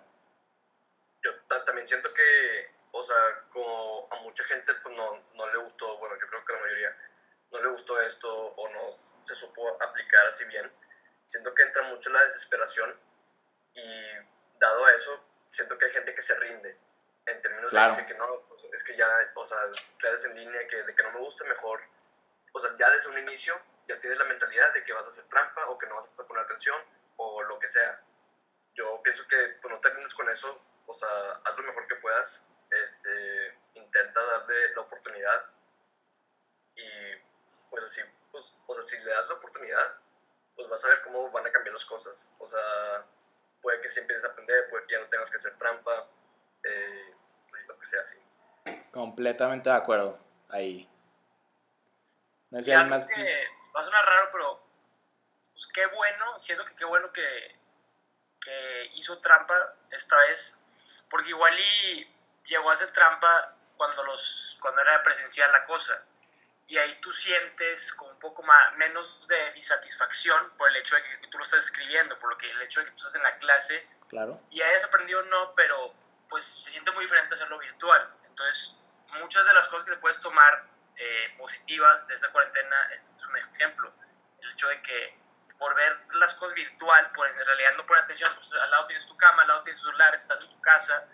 Yo, 1.22 1.32
también 1.66 1.86
siento 1.86 2.14
que, 2.14 2.72
o 2.92 3.04
sea, 3.04 3.18
como 3.50 4.08
a 4.10 4.16
mucha 4.22 4.46
gente 4.46 4.74
pues 4.76 4.96
no, 4.96 5.22
no 5.34 5.52
le 5.52 5.58
gustó, 5.58 5.98
bueno, 5.98 6.16
yo 6.16 6.26
creo 6.28 6.46
que 6.46 6.54
la 6.54 6.60
mayoría 6.60 6.98
no 7.52 7.62
le 7.64 7.68
gustó 7.68 8.00
esto 8.00 8.34
o 8.34 8.70
no 8.70 8.96
se 9.24 9.36
supo 9.36 9.68
aplicar 9.84 10.26
así 10.28 10.46
bien, 10.46 10.72
siento 11.28 11.54
que 11.54 11.64
entra 11.64 11.84
mucho 11.90 12.10
la 12.12 12.24
desesperación 12.24 12.98
y 13.74 14.58
dado 14.58 14.86
a 14.86 14.92
eso, 14.94 15.22
siento 15.50 15.78
que 15.78 15.84
hay 15.84 15.92
gente 15.92 16.16
que 16.16 16.22
se 16.22 16.40
rinde 16.40 16.78
en 17.26 17.42
términos 17.42 17.74
de 17.74 17.80
decir 17.82 18.06
que 18.06 18.14
no, 18.14 18.40
pues, 18.48 18.64
es 18.72 18.84
que 18.86 18.96
ya, 18.96 19.10
o 19.36 19.46
sea, 19.46 19.58
clases 19.98 20.32
en 20.32 20.38
línea, 20.38 20.66
que, 20.66 20.82
de 20.82 20.96
que 20.96 21.04
no 21.04 21.12
me 21.12 21.20
gusta 21.20 21.44
mejor, 21.44 21.82
o 22.54 22.60
sea, 22.62 22.74
ya 22.78 22.90
desde 22.90 23.10
un 23.10 23.18
inicio 23.18 23.54
ya 23.88 24.00
tienes 24.00 24.20
la 24.20 24.26
mentalidad 24.26 24.74
de 24.74 24.84
que 24.84 24.94
vas 24.94 25.06
a 25.06 25.10
hacer 25.10 25.26
trampa 25.26 25.68
o 25.70 25.78
que 25.78 25.88
no 25.88 25.96
vas 25.96 26.10
a 26.10 26.28
poner 26.28 26.44
atención 26.44 26.78
o 27.18 27.44
lo 27.44 27.60
que 27.60 27.68
sea. 27.68 28.02
Yo 28.74 29.02
pienso 29.04 29.28
que 29.28 29.38
pues, 29.62 29.74
no 29.74 29.80
termines 29.80 30.14
con 30.14 30.30
eso, 30.30 30.62
o 30.86 30.94
sea, 30.94 31.10
haz 31.44 31.58
lo 31.58 31.64
mejor 31.64 31.88
que 31.88 31.96
puedas, 31.96 32.50
este, 32.70 33.58
intenta 33.74 34.24
darle 34.24 34.74
la 34.76 34.82
oportunidad 34.82 35.46
y 36.76 37.16
pues 37.70 37.84
así, 37.86 38.02
pues, 38.32 38.58
o 38.68 38.74
sea, 38.74 38.84
si 38.84 39.04
le 39.04 39.12
das 39.12 39.28
la 39.30 39.36
oportunidad, 39.36 40.00
pues 40.56 40.68
vas 40.70 40.84
a 40.86 40.90
ver 40.90 41.02
cómo 41.04 41.32
van 41.32 41.46
a 41.46 41.52
cambiar 41.52 41.74
las 41.74 41.86
cosas. 41.86 42.36
O 42.40 42.46
sea, 42.46 43.06
puede 43.62 43.82
que 43.82 43.90
si 43.90 44.00
empieces 44.00 44.26
a 44.26 44.30
aprender, 44.30 44.70
puede 44.70 44.86
que 44.88 44.94
ya 44.94 45.00
no 45.00 45.08
tengas 45.08 45.30
que 45.30 45.38
hacer 45.38 45.58
trampa, 45.58 46.10
eh, 46.64 47.14
pues 47.50 47.68
lo 47.68 47.80
que 47.80 47.86
sea 47.86 48.02
así. 48.02 48.20
Completamente 48.92 49.70
de 49.70 49.76
acuerdo, 49.76 50.20
ahí. 50.50 50.90
No 52.50 52.64
sé 52.64 52.76
más... 52.78 53.08
que 53.08 53.48
va 53.76 53.82
a 53.82 53.84
sonar 53.84 54.06
raro, 54.06 54.30
pero 54.32 54.68
pues 55.54 55.68
qué 55.68 55.86
bueno, 55.88 56.38
siento 56.38 56.66
que 56.66 56.76
qué 56.76 56.86
bueno 56.86 57.12
que, 57.12 57.60
que 58.42 58.92
hizo 58.94 59.20
trampa 59.20 59.76
esta 59.92 60.20
vez, 60.22 60.60
porque 61.10 61.30
igual 61.30 61.58
y 61.60 62.12
llegó 62.46 62.70
a 62.70 62.74
hacer 62.74 62.92
trampa 62.94 63.56
cuando, 63.78 64.04
los, 64.06 64.58
cuando 64.62 64.82
era 64.82 65.04
presencial 65.04 65.52
la 65.52 65.66
cosa 65.66 66.04
y 66.68 66.78
ahí 66.78 67.00
tú 67.00 67.12
sientes 67.12 67.94
como 67.94 68.12
un 68.12 68.20
poco 68.20 68.42
más, 68.44 68.76
menos 68.78 69.28
de 69.28 69.54
insatisfacción 69.56 70.52
por 70.58 70.70
el 70.70 70.76
hecho 70.78 70.96
de 70.96 71.04
que 71.04 71.28
tú 71.28 71.38
lo 71.38 71.44
estás 71.44 71.66
escribiendo, 71.66 72.18
por 72.18 72.32
lo 72.32 72.38
que 72.38 72.50
el 72.50 72.62
hecho 72.62 72.80
de 72.80 72.88
que 72.88 72.92
tú 72.92 72.98
estás 72.98 73.16
en 73.16 73.24
la 73.24 73.38
clase. 73.38 73.88
Claro. 74.10 74.42
Y 74.50 74.62
hayas 74.62 74.84
aprendido 74.86 75.22
no, 75.24 75.54
pero 75.56 75.94
pues 76.28 76.44
se 76.44 76.72
siente 76.72 76.92
muy 76.92 77.04
diferente 77.04 77.36
hacerlo 77.36 77.60
virtual. 77.60 78.10
Entonces, 78.26 78.76
muchas 79.20 79.46
de 79.46 79.54
las 79.54 79.68
cosas 79.68 79.86
que 79.86 79.92
te 79.92 79.98
puedes 79.98 80.20
tomar 80.20 80.66
eh, 80.98 81.36
positivas 81.38 82.08
de 82.08 82.16
esta 82.16 82.32
cuarentena, 82.32 82.90
este 82.94 83.16
es 83.16 83.26
un 83.26 83.38
ejemplo. 83.38 83.94
El 84.42 84.52
hecho 84.52 84.68
de 84.68 84.82
que 84.82 85.18
por 85.58 85.74
ver 85.76 85.98
las 86.14 86.34
cosas 86.36 86.56
virtual, 86.56 87.12
pues 87.14 87.36
en 87.38 87.46
realidad 87.46 87.76
no 87.78 87.86
poner 87.86 88.04
atención, 88.04 88.32
pues 88.36 88.54
al 88.54 88.70
lado 88.70 88.86
tienes 88.86 89.08
tu 89.08 89.16
cama, 89.18 89.44
al 89.44 89.48
lado 89.48 89.64
tienes 89.64 89.80
tu 89.80 89.88
celular, 89.88 90.14
estás 90.14 90.44
en 90.44 90.50
tu 90.50 90.62
casa, 90.62 91.10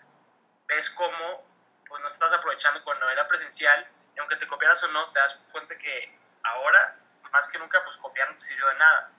ves 0.66 0.90
cómo 0.90 1.50
pues 1.88 2.00
no 2.00 2.06
estás 2.06 2.32
aprovechando 2.32 2.82
cuando 2.84 3.08
era 3.10 3.28
presencial 3.28 3.86
y 4.16 4.18
aunque 4.18 4.36
te 4.36 4.46
copiaras 4.46 4.82
o 4.84 4.88
no, 4.88 5.10
te 5.10 5.20
das 5.20 5.36
cuenta 5.52 5.76
que 5.76 6.18
ahora, 6.42 6.96
más 7.30 7.46
que 7.48 7.58
nunca, 7.58 7.82
pues 7.84 7.96
copiar 7.96 8.30
no 8.30 8.36
te 8.36 8.44
sirvió 8.44 8.66
de 8.68 8.74
nada. 8.74 9.10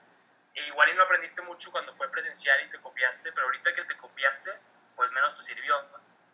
E 0.54 0.66
igual 0.66 0.88
y 0.88 0.94
no 0.94 1.02
aprendiste 1.02 1.42
mucho 1.42 1.70
cuando 1.72 1.92
fue 1.92 2.10
presencial 2.10 2.60
y 2.64 2.68
te 2.68 2.80
copiaste, 2.80 3.32
pero 3.32 3.46
ahorita 3.46 3.74
que 3.74 3.84
te 3.84 3.96
copiaste, 3.96 4.52
pues 4.94 5.10
menos 5.10 5.34
te 5.34 5.42
sirvió. 5.42 5.74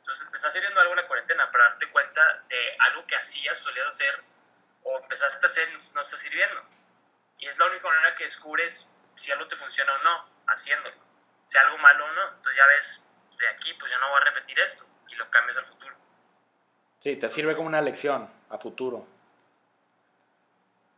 Entonces 0.01 0.31
te 0.31 0.37
está 0.37 0.51
sirviendo 0.51 0.81
algo 0.81 0.95
en 0.95 1.01
la 1.01 1.07
cuarentena 1.07 1.51
para 1.51 1.65
darte 1.65 1.91
cuenta 1.91 2.43
de 2.49 2.77
algo 2.79 3.07
que 3.07 3.17
hacías, 3.17 3.59
solías 3.59 3.87
hacer 3.87 4.25
o 4.83 4.99
empezaste 4.99 5.47
a 5.47 5.49
hacer 5.49 5.69
y 5.69 5.75
no 5.95 6.01
está 6.01 6.17
sirviendo. 6.17 6.63
Y 7.39 7.47
es 7.47 7.59
la 7.59 7.67
única 7.67 7.87
manera 7.87 8.15
que 8.15 8.25
descubres 8.25 8.95
si 9.15 9.31
algo 9.31 9.47
te 9.47 9.57
funciona 9.57 9.95
o 9.95 10.03
no, 10.03 10.31
haciéndolo. 10.47 10.97
Si 11.45 11.59
algo 11.59 11.79
malo 11.79 12.07
o 12.07 12.13
no, 12.13 12.29
entonces 12.29 12.57
ya 12.57 12.67
ves, 12.67 13.05
de 13.39 13.49
aquí 13.49 13.75
pues 13.75 13.93
yo 13.93 13.99
no 13.99 14.09
voy 14.09 14.21
a 14.23 14.25
repetir 14.25 14.59
esto 14.59 14.87
y 15.09 15.15
lo 15.17 15.31
cambias 15.31 15.59
al 15.59 15.67
futuro. 15.67 15.95
Sí, 17.01 17.17
te 17.17 17.29
sirve 17.29 17.55
como 17.55 17.69
una 17.69 17.81
lección 17.83 18.31
a 18.49 18.59
futuro. 18.59 19.07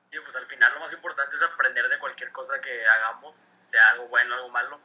Sí, 0.09 0.19
pues 0.21 0.37
al 0.37 0.47
final 0.47 0.75
lo 0.75 0.81
más 0.81 0.93
importante 0.93 1.35
es 1.35 1.43
aprender 1.43 1.89
de 1.89 1.99
cualquier 1.99 2.31
cosa 2.33 2.61
que 2.61 2.87
hagamos, 2.87 3.43
sea 3.65 3.89
algo 3.89 4.09
bueno, 4.09 4.35
algo 4.35 4.49
malo. 4.51 4.81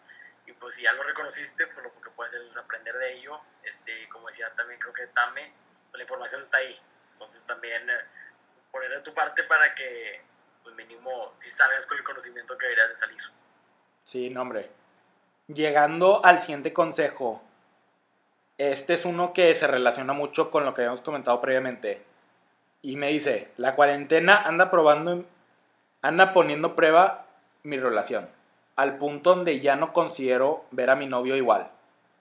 Y 0.47 0.53
pues 0.53 0.75
si 0.75 0.83
ya 0.83 0.93
lo 0.93 1.03
reconociste, 1.03 1.67
pues 1.67 1.83
lo 1.85 2.01
que 2.01 2.09
puedes 2.09 2.33
hacer 2.33 2.43
es 2.43 2.57
aprender 2.57 2.97
de 2.97 3.17
ello. 3.17 3.39
Este, 3.63 4.09
como 4.09 4.27
decía 4.27 4.49
también, 4.55 4.79
creo 4.79 4.93
que 4.93 5.07
Tame, 5.07 5.51
pues 5.91 5.99
la 5.99 6.03
información 6.03 6.41
está 6.41 6.57
ahí. 6.57 6.79
Entonces 7.13 7.45
también 7.45 7.87
eh, 7.89 7.93
poner 8.71 8.89
de 8.89 9.01
tu 9.01 9.13
parte 9.13 9.43
para 9.43 9.75
que, 9.75 10.21
pues 10.63 10.73
mínimo, 10.75 11.33
si 11.35 11.49
salgas 11.49 11.85
con 11.85 11.97
el 11.97 12.03
conocimiento 12.03 12.57
que 12.57 12.65
deberías 12.65 12.89
de 12.89 12.95
salir. 12.95 13.21
Sí, 14.05 14.29
no, 14.29 14.41
hombre. 14.41 14.71
Llegando 15.47 16.23
al 16.23 16.39
siguiente 16.39 16.71
consejo, 16.71 17.43
este 18.57 18.93
es 18.93 19.05
uno 19.05 19.33
que 19.33 19.53
se 19.53 19.67
relaciona 19.67 20.13
mucho 20.13 20.49
con 20.49 20.65
lo 20.65 20.73
que 20.73 20.81
habíamos 20.81 21.01
comentado 21.01 21.41
previamente. 21.41 22.03
Y 22.81 22.95
me 22.95 23.09
dice, 23.09 23.51
la 23.57 23.75
cuarentena 23.75 24.43
anda 24.43 24.71
probando, 24.71 25.25
anda 26.01 26.33
poniendo 26.33 26.75
prueba 26.75 27.27
mi 27.63 27.77
relación, 27.77 28.29
al 28.77 28.97
punto 28.97 29.35
donde 29.35 29.59
ya 29.59 29.75
no 29.75 29.91
considero 29.91 30.65
ver 30.71 30.89
a 30.89 30.95
mi 30.95 31.07
novio 31.07 31.35
igual. 31.35 31.69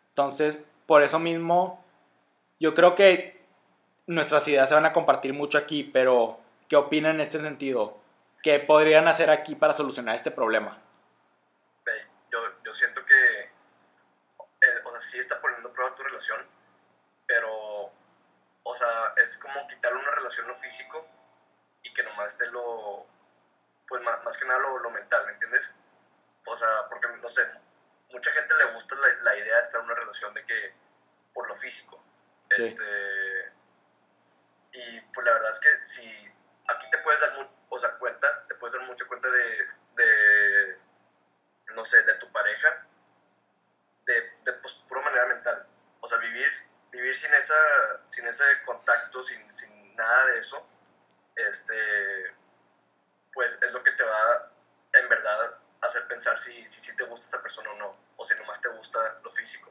Entonces, 0.09 0.61
por 0.87 1.03
eso 1.03 1.19
mismo, 1.19 1.85
yo 2.59 2.75
creo 2.75 2.95
que 2.95 3.45
nuestras 4.07 4.49
ideas 4.49 4.69
se 4.69 4.75
van 4.75 4.87
a 4.87 4.93
compartir 4.93 5.33
mucho 5.33 5.59
aquí, 5.59 5.85
pero 5.85 6.41
¿qué 6.69 6.77
opinan 6.77 7.17
en 7.17 7.21
este 7.23 7.41
sentido? 7.41 7.99
¿Qué 8.43 8.59
podrían 8.59 9.07
hacer 9.07 9.31
aquí 9.31 9.55
para 9.55 9.75
solucionar 9.75 10.17
este 10.17 10.31
problema? 10.31 10.83
Yo, 12.33 12.41
yo 12.65 12.75
siento 12.75 13.05
que 13.05 13.57
o 14.85 14.91
sea, 14.91 15.01
sí 15.01 15.19
está 15.19 15.41
poniendo 15.41 15.73
prueba 15.73 15.95
tu 15.95 16.03
relación, 16.03 16.41
pero, 17.27 17.93
o 18.63 18.75
sea, 18.75 19.15
es 19.17 19.39
como 19.39 19.67
quitarle 19.67 20.01
una 20.01 20.11
relación 20.11 20.47
lo 20.49 20.55
físico 20.55 21.07
y 21.83 21.93
que 21.93 22.03
nomás 22.03 22.33
esté 22.33 22.47
lo, 22.51 23.07
pues 23.89 24.03
más, 24.03 24.23
más 24.25 24.37
que 24.39 24.47
nada 24.47 24.61
lo, 24.61 24.79
lo, 24.79 24.91
mental, 24.91 25.27
¿me 25.27 25.33
entiendes? 25.33 25.77
O 26.47 26.57
sea, 26.57 26.89
porque, 26.89 27.09
no 27.09 27.29
sé, 27.29 27.47
mucha 28.11 28.31
gente 28.31 28.55
le 28.55 28.73
gusta 28.73 28.95
la, 28.95 29.09
la 29.23 29.37
idea 29.37 29.57
de 29.57 29.63
estar 29.63 29.81
en 29.81 29.87
una 29.87 29.95
relación 29.95 30.33
de 30.35 30.45
que, 30.45 30.75
por 31.35 31.49
lo 31.49 31.57
físico, 31.57 32.03
este, 32.49 33.53
y 34.73 35.01
pues 35.13 35.27
la 35.27 35.33
verdad 35.33 35.51
es 35.51 35.59
que 35.59 35.85
si 35.85 36.35
aquí 36.69 36.89
te 36.91 36.99
puedes 36.99 37.21
dar, 37.21 37.51
o 37.69 37.79
sea, 37.79 37.93
cuenta, 37.99 38.47
te 38.47 38.55
puedes 38.55 38.75
dar 38.75 38.87
mucha 38.87 39.07
cuenta 39.07 39.29
de, 39.29 39.67
de 39.97 40.79
no 41.75 41.85
sé, 41.85 42.03
de 42.03 42.15
tu 42.15 42.31
pareja, 42.33 42.87
de, 44.05 44.39
de 44.45 44.53
pues, 44.55 44.75
pura 44.89 45.03
manera 45.03 45.27
mental. 45.27 45.67
O 46.01 46.09
sea, 46.09 46.19
vivir, 46.19 46.51
vivir 46.91 47.15
sin, 47.15 47.33
esa, 47.35 47.57
sin 48.07 48.27
ese 48.27 48.45
contacto, 48.65 49.23
sin, 49.23 49.53
sin 49.53 49.95
nada 49.97 50.27
de 50.27 50.39
eso, 50.39 50.69
este, 51.35 52.35
pues 53.33 53.59
es 53.61 53.73
lo 53.73 53.83
que 53.83 53.93
te 53.93 54.05
va 54.05 54.53
en 54.93 55.09
verdad 55.09 55.59
hacer 55.87 56.07
pensar 56.09 56.39
si, 56.39 56.53
si, 56.67 56.81
si 56.81 56.97
te 56.97 57.05
gusta 57.05 57.25
esa 57.25 57.43
persona 57.43 57.71
o 57.71 57.79
no, 57.79 57.95
o 58.17 58.25
si 58.25 58.35
nomás 58.37 58.61
te 58.61 58.69
gusta 58.69 58.99
lo 59.23 59.31
físico. 59.31 59.71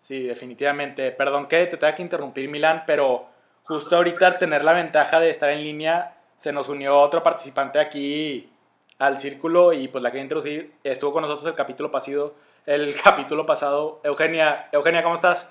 Sí, 0.00 0.24
definitivamente. 0.24 1.12
Perdón 1.12 1.46
que 1.46 1.66
te 1.66 1.76
tenga 1.76 1.94
que 1.94 2.02
interrumpir, 2.02 2.48
Milán, 2.48 2.84
pero 2.86 3.28
justo 3.64 3.96
ahorita 3.96 4.26
al 4.26 4.38
tener 4.38 4.64
la 4.64 4.72
ventaja 4.72 5.20
de 5.20 5.30
estar 5.30 5.50
en 5.50 5.62
línea, 5.62 6.16
se 6.42 6.52
nos 6.52 6.68
unió 6.68 6.98
otro 6.98 7.22
participante 7.22 7.78
aquí 7.78 8.52
al 8.98 9.20
círculo 9.20 9.72
y 9.72 9.88
pues 9.88 10.02
la 10.02 10.10
quería 10.10 10.24
introducir. 10.24 10.74
Estuvo 10.82 11.12
con 11.12 11.22
nosotros 11.22 11.46
el 11.46 11.54
capítulo 11.54 11.90
pasado 11.90 12.34
el 12.66 13.00
capítulo 13.02 13.46
pasado. 13.46 14.00
Eugenia, 14.04 14.68
Eugenia, 14.72 15.02
¿cómo 15.02 15.16
estás? 15.16 15.46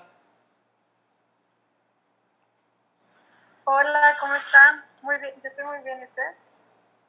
Hola, 3.64 4.16
¿cómo 4.18 4.34
están? 4.34 4.82
Muy 5.02 5.18
bien, 5.18 5.34
yo 5.34 5.46
estoy 5.46 5.64
muy 5.66 5.78
bien, 5.84 6.02
ustedes? 6.02 6.56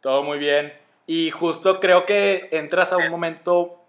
Todo 0.01 0.23
muy 0.23 0.37
bien. 0.37 0.73
Y 1.07 1.31
justo 1.31 1.71
creo 1.79 2.05
que 2.05 2.49
entras 2.51 2.93
a 2.93 2.97
un 2.97 3.09
momento 3.09 3.79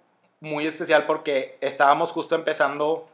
muy 0.40 0.66
especial 0.66 1.05
porque 1.07 1.57
estábamos 1.61 2.11
justo 2.11 2.35
empezando 2.35 3.09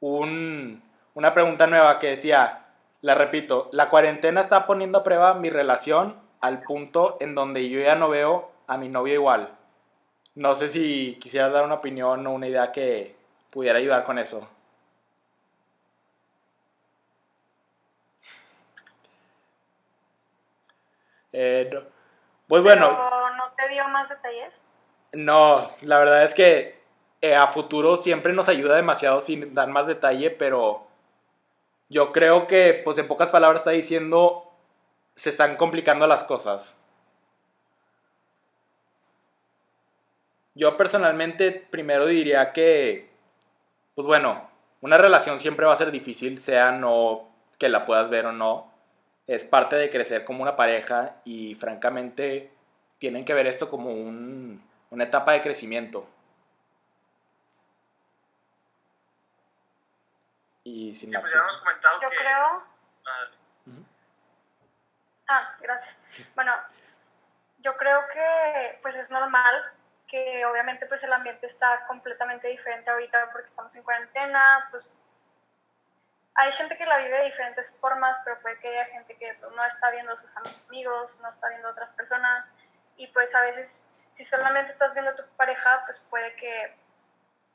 un, 0.00 0.82
una 1.14 1.34
pregunta 1.34 1.66
nueva 1.66 1.98
que 1.98 2.10
decía, 2.10 2.66
la 3.02 3.14
repito, 3.14 3.68
la 3.72 3.90
cuarentena 3.90 4.42
está 4.42 4.66
poniendo 4.66 4.98
a 4.98 5.04
prueba 5.04 5.34
mi 5.34 5.50
relación 5.50 6.16
al 6.40 6.62
punto 6.62 7.16
en 7.20 7.34
donde 7.34 7.68
yo 7.68 7.80
ya 7.80 7.96
no 7.96 8.08
veo 8.08 8.50
a 8.66 8.76
mi 8.76 8.88
novio 8.88 9.14
igual. 9.14 9.50
No 10.34 10.54
sé 10.54 10.68
si 10.68 11.18
quisieras 11.20 11.52
dar 11.52 11.64
una 11.64 11.74
opinión 11.76 12.26
o 12.26 12.32
una 12.32 12.48
idea 12.48 12.72
que 12.72 13.16
pudiera 13.50 13.78
ayudar 13.78 14.04
con 14.04 14.18
eso. 14.18 14.48
Eh, 21.32 21.70
Pues 22.50 22.64
bueno. 22.64 22.90
¿No 22.90 23.44
te 23.56 23.68
dio 23.68 23.86
más 23.90 24.08
detalles? 24.08 24.68
No, 25.12 25.70
la 25.82 26.00
verdad 26.00 26.24
es 26.24 26.34
que 26.34 26.80
eh, 27.20 27.36
a 27.36 27.46
futuro 27.46 27.96
siempre 27.98 28.32
nos 28.32 28.48
ayuda 28.48 28.74
demasiado 28.74 29.20
sin 29.20 29.54
dar 29.54 29.68
más 29.68 29.86
detalle, 29.86 30.32
pero 30.32 30.84
yo 31.88 32.10
creo 32.10 32.48
que, 32.48 32.80
pues 32.84 32.98
en 32.98 33.06
pocas 33.06 33.28
palabras 33.28 33.60
está 33.60 33.70
diciendo, 33.70 34.50
se 35.14 35.30
están 35.30 35.56
complicando 35.56 36.08
las 36.08 36.24
cosas. 36.24 36.76
Yo 40.56 40.76
personalmente 40.76 41.52
primero 41.52 42.04
diría 42.06 42.52
que, 42.52 43.10
pues 43.94 44.08
bueno, 44.08 44.50
una 44.80 44.98
relación 44.98 45.38
siempre 45.38 45.66
va 45.66 45.74
a 45.74 45.78
ser 45.78 45.92
difícil, 45.92 46.40
sea 46.40 46.72
no 46.72 47.28
que 47.58 47.68
la 47.68 47.86
puedas 47.86 48.10
ver 48.10 48.26
o 48.26 48.32
no. 48.32 48.69
Es 49.30 49.44
parte 49.44 49.76
de 49.76 49.90
crecer 49.92 50.24
como 50.24 50.42
una 50.42 50.56
pareja 50.56 51.14
y 51.24 51.54
francamente 51.54 52.52
tienen 52.98 53.24
que 53.24 53.32
ver 53.32 53.46
esto 53.46 53.70
como 53.70 53.92
un, 53.92 54.68
una 54.90 55.04
etapa 55.04 55.30
de 55.30 55.40
crecimiento. 55.40 56.04
Y 60.64 60.96
sin 60.96 61.10
Y 61.10 61.12
más 61.12 61.20
pues 61.22 61.32
ya 61.32 61.38
hemos 61.38 61.58
comentado 61.58 61.98
Yo 62.02 62.10
que... 62.10 62.16
creo. 62.16 62.62
Ah, 63.06 63.28
Ah, 65.28 65.54
gracias. 65.60 66.02
Bueno, 66.34 66.52
yo 67.58 67.76
creo 67.76 68.00
que 68.12 68.80
pues 68.82 68.96
es 68.96 69.12
normal 69.12 69.72
que 70.08 70.44
obviamente 70.44 70.86
pues 70.86 71.04
el 71.04 71.12
ambiente 71.12 71.46
está 71.46 71.86
completamente 71.86 72.48
diferente 72.48 72.90
ahorita 72.90 73.30
porque 73.30 73.46
estamos 73.46 73.76
en 73.76 73.84
cuarentena, 73.84 74.66
pues 74.72 74.92
hay 76.40 76.52
gente 76.52 76.74
que 76.74 76.86
la 76.86 76.96
vive 76.96 77.18
de 77.18 77.24
diferentes 77.24 77.78
formas, 77.78 78.22
pero 78.24 78.40
puede 78.40 78.58
que 78.60 78.68
haya 78.68 78.86
gente 78.86 79.14
que 79.16 79.36
no 79.54 79.64
está 79.64 79.90
viendo 79.90 80.12
a 80.12 80.16
sus 80.16 80.34
amigos, 80.36 81.20
no 81.20 81.28
está 81.28 81.50
viendo 81.50 81.68
a 81.68 81.70
otras 81.70 81.92
personas 81.92 82.50
y 82.96 83.08
pues 83.08 83.34
a 83.34 83.42
veces 83.42 83.92
si 84.12 84.24
solamente 84.24 84.72
estás 84.72 84.94
viendo 84.94 85.10
a 85.10 85.16
tu 85.16 85.22
pareja, 85.36 85.82
pues 85.84 86.00
puede 86.08 86.34
que 86.36 86.74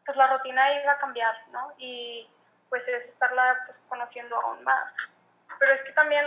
pues 0.05 0.15
la 0.17 0.27
rutina 0.27 0.71
iba 0.75 0.91
a 0.91 0.99
cambiar, 0.99 1.35
¿no? 1.49 1.73
Y 1.79 2.29
pues 2.69 2.87
es 2.87 3.09
estarla 3.09 3.59
pues 3.65 3.79
conociendo 3.89 4.39
aún 4.39 4.63
más. 4.63 4.93
Pero 5.57 5.73
es 5.73 5.81
que 5.83 5.91
también, 5.91 6.23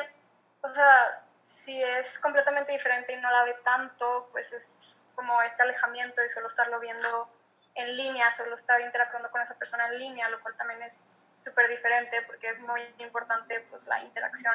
o 0.62 0.68
sea, 0.68 1.24
si 1.40 1.80
es 1.80 2.18
completamente 2.18 2.72
diferente 2.72 3.12
y 3.12 3.20
no 3.20 3.30
la 3.30 3.44
ve 3.44 3.54
tanto, 3.62 4.28
pues 4.32 4.52
es 4.52 4.96
como 5.14 5.40
este 5.42 5.62
alejamiento 5.62 6.24
y 6.24 6.28
solo 6.28 6.48
estarlo 6.48 6.80
viendo 6.80 7.30
en 7.76 7.96
línea, 7.96 8.32
solo 8.32 8.56
estar 8.56 8.80
interactuando 8.80 9.30
con 9.30 9.42
esa 9.42 9.56
persona 9.56 9.86
en 9.86 9.98
línea, 9.98 10.28
lo 10.28 10.40
cual 10.40 10.56
también 10.56 10.82
es 10.82 11.16
súper 11.38 11.68
diferente 11.68 12.18
porque 12.26 12.48
es 12.48 12.60
muy 12.60 12.80
importante 12.98 13.64
pues 13.70 13.86
la 13.86 14.02
interacción 14.02 14.54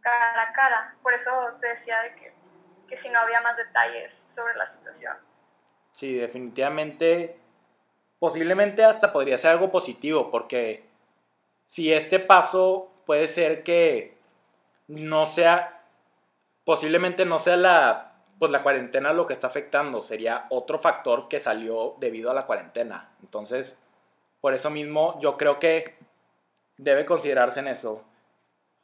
cara 0.00 0.42
a 0.42 0.52
cara. 0.52 0.96
Por 1.02 1.14
eso 1.14 1.30
te 1.60 1.68
decía 1.68 2.00
de 2.02 2.14
que, 2.14 2.32
que 2.88 2.96
si 2.96 3.10
no 3.10 3.20
había 3.20 3.40
más 3.42 3.56
detalles 3.56 4.12
sobre 4.12 4.56
la 4.56 4.66
situación. 4.66 5.16
Sí, 5.92 6.14
definitivamente. 6.14 7.38
Posiblemente 8.18 8.84
hasta 8.84 9.12
podría 9.12 9.38
ser 9.38 9.52
algo 9.52 9.70
positivo, 9.70 10.30
porque 10.30 10.86
si 11.66 11.92
este 11.92 12.18
paso 12.18 12.90
puede 13.06 13.28
ser 13.28 13.62
que 13.62 14.18
no 14.88 15.26
sea, 15.26 15.82
posiblemente 16.64 17.24
no 17.24 17.38
sea 17.38 17.56
la, 17.56 18.12
pues 18.38 18.50
la 18.50 18.62
cuarentena 18.62 19.12
lo 19.12 19.26
que 19.26 19.32
está 19.32 19.46
afectando, 19.46 20.02
sería 20.02 20.46
otro 20.50 20.78
factor 20.78 21.28
que 21.28 21.38
salió 21.38 21.96
debido 21.98 22.30
a 22.30 22.34
la 22.34 22.46
cuarentena. 22.46 23.10
Entonces, 23.22 23.76
por 24.40 24.54
eso 24.54 24.70
mismo 24.70 25.18
yo 25.20 25.36
creo 25.36 25.58
que 25.58 25.98
debe 26.76 27.04
considerarse 27.04 27.60
en 27.60 27.68
eso. 27.68 28.02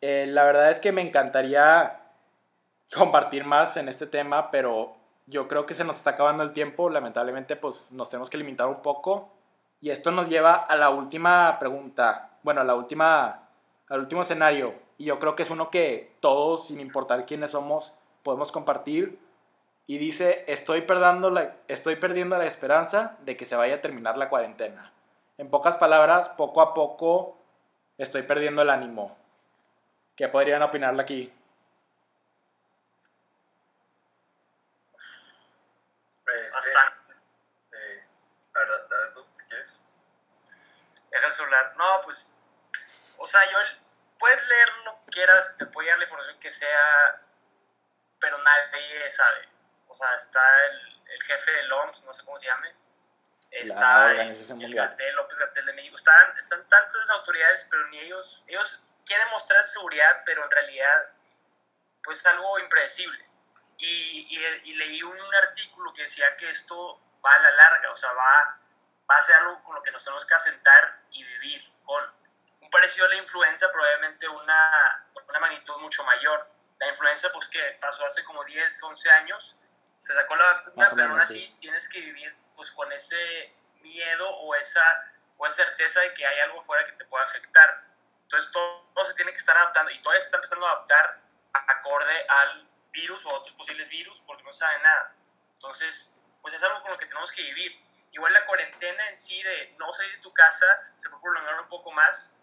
Eh, 0.01 0.27
la 0.29 0.45
verdad 0.45 0.71
es 0.71 0.81
que 0.81 0.93
me 0.93 1.03
encantaría 1.03 2.01
compartir 2.95 3.45
más 3.45 3.77
en 3.77 3.89
este 3.89 4.07
tema, 4.07 4.51
pero 4.51 4.95
yo 5.27 5.49
creo 5.49 5.67
que 5.67 5.75
se 5.75 5.85
nos 5.85 5.97
está 5.97 6.11
acabando 6.11 6.43
el 6.43 6.53
tiempo. 6.53 6.91
Lamentablemente, 6.91 7.57
pues 7.57 7.91
nos 7.91 8.09
tenemos 8.09 8.31
que 8.31 8.39
limitar 8.39 8.69
un 8.69 8.83
poco. 8.83 9.33
Y 9.81 9.91
esto 9.91 10.11
nos 10.11 10.29
lleva 10.29 10.55
a 10.55 10.77
la 10.77 10.91
última 10.91 11.59
pregunta. 11.59 12.39
Bueno, 12.43 12.61
a 12.61 12.65
la 12.65 12.75
última, 12.75 13.49
al 13.89 14.01
último 14.01 14.23
escenario. 14.23 14.75
Y 14.99 15.07
yo 15.07 15.19
creo 15.19 15.37
que 15.37 15.43
es 15.43 15.51
uno 15.51 15.71
que 15.71 16.17
todos, 16.21 16.69
sin 16.69 16.81
importar 16.81 17.27
quiénes 17.27 17.51
somos, 17.51 17.93
podemos 18.23 18.53
compartir. 18.53 19.19
Y 19.87 19.99
dice, 19.99 20.45
estoy 20.49 20.83
perdiendo, 20.83 21.31
la, 21.31 21.57
estoy 21.69 21.97
perdiendo 21.97 22.37
la 22.37 22.47
esperanza 22.47 23.17
de 23.25 23.37
que 23.37 23.47
se 23.47 23.55
vaya 23.55 23.77
a 23.77 23.81
terminar 23.81 24.17
la 24.19 24.29
cuarentena. 24.29 24.93
En 25.39 25.51
pocas 25.51 25.77
palabras, 25.77 26.31
poco 26.31 26.63
a 26.63 26.73
poco 26.73 27.39
estoy 27.99 28.23
perdiendo 28.23 28.63
el 28.63 28.71
ánimo. 28.71 29.17
¿Qué 30.17 30.29
podrían 30.29 30.63
opinarle 30.63 31.03
aquí? 31.03 31.33
Este, 36.27 36.51
Bastante. 36.51 37.15
sí. 37.69 37.77
La 38.55 38.61
verdad, 38.61 39.13
tú, 39.13 39.27
¿qué 39.39 39.45
quieres? 39.47 39.79
Deja 41.11 41.27
el 41.27 41.33
celular. 41.33 41.75
No, 41.77 42.01
pues, 42.03 42.39
o 43.19 43.27
sea, 43.27 43.41
yo, 43.51 43.59
puedes 44.19 44.47
leer 44.49 44.69
lo 44.85 45.05
que 45.05 45.13
quieras, 45.13 45.57
te 45.59 45.67
puede 45.67 45.89
dar 45.89 45.99
la 45.99 46.05
información 46.05 46.39
que 46.41 46.51
sea, 46.51 47.23
pero 48.19 48.39
nadie 48.39 49.11
sabe. 49.11 49.49
O 49.89 49.95
sea, 49.95 50.15
está 50.15 50.65
el, 50.67 51.03
el 51.13 51.23
jefe 51.25 51.53
del 51.53 51.73
OMS, 51.73 52.05
no 52.05 52.13
sé 52.15 52.25
cómo 52.25 52.39
se 52.39 52.47
llame. 52.47 52.86
Está 53.63 54.11
el, 54.11 54.19
Organización 54.19 54.61
el 54.61 54.67
Mundial. 54.67 54.89
Gatel, 54.91 55.15
López 55.17 55.39
Gatel 55.39 55.67
de 55.67 55.73
México. 55.73 55.97
Están, 55.97 56.37
están 56.37 56.69
tantas 56.69 57.11
autoridades, 57.11 57.67
pero 57.71 57.87
ni 57.89 57.99
ellos, 58.01 58.45
ellos 58.47 58.87
quieren 59.05 59.29
mostrar 59.31 59.63
seguridad, 59.65 60.23
pero 60.25 60.45
en 60.45 60.51
realidad, 60.51 61.11
pues 62.03 62.19
es 62.19 62.27
algo 62.27 62.59
impredecible. 62.59 63.25
Y, 63.79 64.27
y, 64.31 64.71
y 64.71 64.75
leí 64.75 65.03
un 65.03 65.35
artículo 65.35 65.93
que 65.95 66.03
decía 66.03 66.37
que 66.37 66.51
esto 66.51 67.01
va 67.25 67.35
a 67.35 67.39
la 67.39 67.51
larga, 67.51 67.93
o 67.93 67.97
sea, 67.97 68.13
va, 68.13 68.59
va 69.11 69.17
a 69.17 69.23
ser 69.23 69.37
algo 69.37 69.63
con 69.65 69.75
lo 69.75 69.83
que 69.83 69.91
nos 69.91 70.05
tenemos 70.05 70.25
que 70.25 70.35
asentar 70.35 71.01
y 71.11 71.25
vivir 71.25 71.63
con 71.85 72.03
un 72.61 72.71
parecido 72.71 73.07
a 73.07 73.11
la 73.11 73.17
influenza, 73.17 73.71
probablemente 73.73 74.29
una, 74.29 75.07
una 75.29 75.39
magnitud 75.41 75.79
mucho 75.79 76.05
mayor. 76.05 76.49
La 76.79 76.89
influenza, 76.89 77.31
pues 77.33 77.49
que 77.49 77.79
pasó 77.81 78.05
hace 78.05 78.23
como 78.25 78.45
10, 78.45 78.83
11 78.83 79.11
años, 79.11 79.57
se 79.99 80.15
sacó 80.15 80.37
la 80.37 80.53
vacuna, 80.53 80.91
pero 80.95 81.11
aún 81.11 81.21
así 81.21 81.41
sí. 81.41 81.57
tienes 81.59 81.89
que 81.89 82.01
vivir 82.01 82.37
pues 82.57 82.73
con 82.73 82.91
ese 82.93 83.55
miedo 83.83 84.29
o 84.29 84.55
esa, 84.55 84.83
o 85.37 85.47
esa 85.47 85.65
certeza 85.65 86.01
de 86.01 86.15
que 86.15 86.27
hay 86.27 86.41
algo 86.41 86.61
fuera 86.63 86.85
que 86.85 86.93
te 86.93 87.05
pueda 87.05 87.25
afectar. 87.25 87.85
Entonces 88.23 88.51
todo, 88.51 88.91
todo 88.95 89.05
se 89.05 89.15
tiene 89.15 89.31
que 89.33 89.39
estar 89.39 89.57
adaptando 89.57 89.91
y 89.93 90.03
todavía 90.03 90.21
se 90.21 90.27
está 90.27 90.39
empezando 90.39 90.67
a 90.67 90.73
adaptar 90.73 91.21
acorde 91.53 92.27
al 92.29 92.69
virus 92.91 93.25
o 93.27 93.31
a 93.31 93.39
otros 93.39 93.55
posibles 93.55 93.89
virus 93.89 94.21
porque 94.23 94.43
no 94.43 94.53
sabe 94.53 94.79
nada. 94.81 95.15
Entonces, 95.53 96.19
pues 96.43 96.55
es 96.55 96.63
algo 96.63 96.83
con 96.83 96.91
lo 96.91 96.99
que 96.99 97.07
tenemos 97.07 97.33
que 97.33 97.43
vivir. 97.43 97.81
Igual 98.13 98.33
la 98.33 98.47
cuarentena 98.47 99.09
en 99.09 99.17
sí 99.17 99.43
de 99.43 99.75
no 99.79 99.93
salir 99.93 100.17
de 100.17 100.23
tu 100.23 100.33
casa 100.33 100.67
se 100.97 101.11
puede 101.11 101.23
prolongar 101.23 101.61
un 101.61 101.69
poco 101.69 101.93
más, 101.93 102.35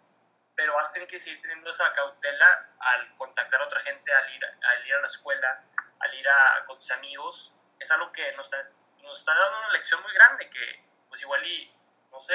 pero 0.55 0.73
vas 0.75 0.89
a 0.89 0.93
tener 0.93 1.07
que 1.07 1.19
seguir 1.19 1.41
teniendo 1.41 1.69
esa 1.69 1.91
cautela 1.93 2.69
al 2.79 3.15
contactar 3.17 3.61
a 3.61 3.65
otra 3.65 3.79
gente, 3.79 4.13
al 4.13 4.35
ir, 4.35 4.45
al 4.45 4.85
ir 4.85 4.93
a 4.93 5.01
la 5.01 5.07
escuela, 5.07 5.63
al 5.99 6.13
ir 6.13 6.29
a, 6.29 6.65
con 6.67 6.77
tus 6.77 6.91
amigos. 6.91 7.55
Es 7.79 7.91
algo 7.91 8.11
que 8.11 8.31
nos 8.33 8.53
está, 8.53 8.75
nos 9.03 9.19
está 9.19 9.33
dando 9.33 9.59
una 9.59 9.73
lección 9.73 10.01
muy 10.01 10.13
grande 10.13 10.49
que 10.49 10.83
pues 11.09 11.21
igual 11.21 11.45
y, 11.45 11.71
no 12.11 12.19
sé, 12.19 12.33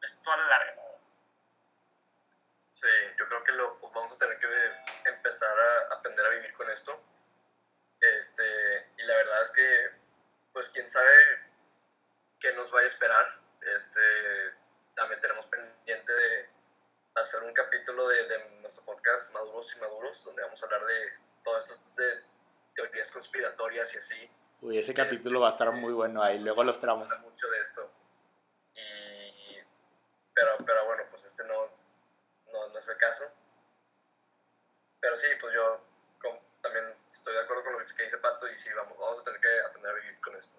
es 0.00 0.22
toda 0.22 0.36
la 0.36 0.46
larga. 0.46 0.84
Sí, 2.74 2.88
yo 3.18 3.26
creo 3.26 3.42
que 3.42 3.52
lo 3.52 3.78
vamos 3.80 4.12
a 4.12 4.18
tener 4.18 4.38
que 4.38 4.46
empezar 5.06 5.58
a 5.58 5.94
aprender 5.94 6.26
a 6.26 6.30
vivir 6.30 6.52
con 6.52 6.70
esto. 6.70 7.02
Este, 8.00 8.92
y 8.98 9.02
la 9.04 9.16
verdad 9.16 9.42
es 9.42 9.50
que, 9.50 9.90
pues 10.52 10.68
quién 10.68 10.88
sabe 10.88 11.50
qué 12.38 12.52
nos 12.52 12.70
vaya 12.70 12.84
a 12.84 12.88
esperar. 12.88 13.40
Este, 13.62 14.54
también 14.94 15.20
tenemos 15.20 15.46
pendiente 15.46 16.12
de 16.12 16.50
hacer 17.14 17.42
un 17.42 17.54
capítulo 17.54 18.06
de, 18.08 18.28
de 18.28 18.50
nuestro 18.60 18.84
podcast 18.84 19.32
Maduros 19.32 19.74
y 19.76 19.80
Maduros, 19.80 20.24
donde 20.24 20.42
vamos 20.42 20.62
a 20.62 20.66
hablar 20.66 20.84
de 20.84 21.18
todo 21.42 21.58
esto 21.58 21.80
de 21.96 22.24
teorías 22.74 23.10
conspiratorias 23.10 23.94
y 23.94 23.98
así. 23.98 24.30
Uy, 24.64 24.78
ese 24.78 24.94
capítulo 24.94 25.40
va 25.40 25.48
a 25.48 25.52
estar 25.52 25.70
muy 25.72 25.92
bueno 25.92 26.22
ahí, 26.22 26.38
luego 26.38 26.64
lo 26.64 26.72
esperamos. 26.72 27.06
mucho 27.20 27.48
de 27.50 27.60
esto. 27.60 27.90
Y, 28.74 29.58
pero, 30.34 30.56
pero 30.64 30.86
bueno, 30.86 31.02
pues 31.10 31.24
este 31.26 31.44
no, 31.44 31.68
no, 32.52 32.68
no 32.68 32.78
es 32.78 32.88
el 32.88 32.96
caso. 32.96 33.24
Pero 35.00 35.16
sí, 35.18 35.26
pues 35.38 35.52
yo 35.54 35.80
com- 36.18 36.38
también 36.62 36.86
estoy 37.10 37.34
de 37.34 37.40
acuerdo 37.40 37.62
con 37.64 37.72
lo 37.74 37.78
que 37.78 38.02
dice 38.04 38.16
Pato 38.18 38.48
y 38.50 38.56
sí, 38.56 38.70
vamos, 38.74 38.96
vamos 38.98 39.18
a 39.20 39.22
tener 39.22 39.38
que 39.40 39.60
aprender 39.60 39.90
a 39.92 39.94
vivir 39.96 40.18
con 40.20 40.34
esto. 40.36 40.56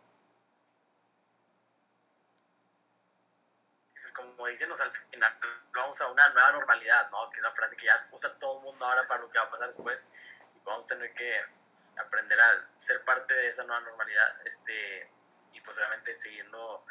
Pues 3.99 4.13
como 4.13 4.45
dicen, 4.45 4.71
o 4.71 4.75
sea, 4.77 4.85
al 4.85 4.91
final 4.91 5.33
vamos 5.73 5.99
a 6.01 6.07
una 6.11 6.29
nueva 6.29 6.51
normalidad, 6.51 7.09
¿no? 7.09 7.27
Que 7.31 7.37
es 7.37 7.43
la 7.43 7.51
frase 7.55 7.75
que 7.75 7.87
ya 7.87 8.07
usa 8.11 8.37
todo 8.37 8.59
el 8.59 8.63
mundo 8.65 8.85
ahora 8.85 9.07
para 9.07 9.21
lo 9.21 9.31
que 9.31 9.39
va 9.39 9.45
a 9.45 9.49
pasar 9.49 9.67
después. 9.67 10.07
Y 10.55 10.59
vamos 10.63 10.83
a 10.83 10.87
tener 10.87 11.11
que 11.15 11.41
aprender 11.97 12.39
a 12.39 12.67
ser 12.77 13.03
parte 13.03 13.33
de 13.33 13.47
esa 13.47 13.63
nueva 13.63 13.81
normalidad. 13.81 14.45
Este, 14.45 15.09
y 15.53 15.61
pues 15.61 15.77
obviamente 15.77 16.13
siguiendo 16.13 16.85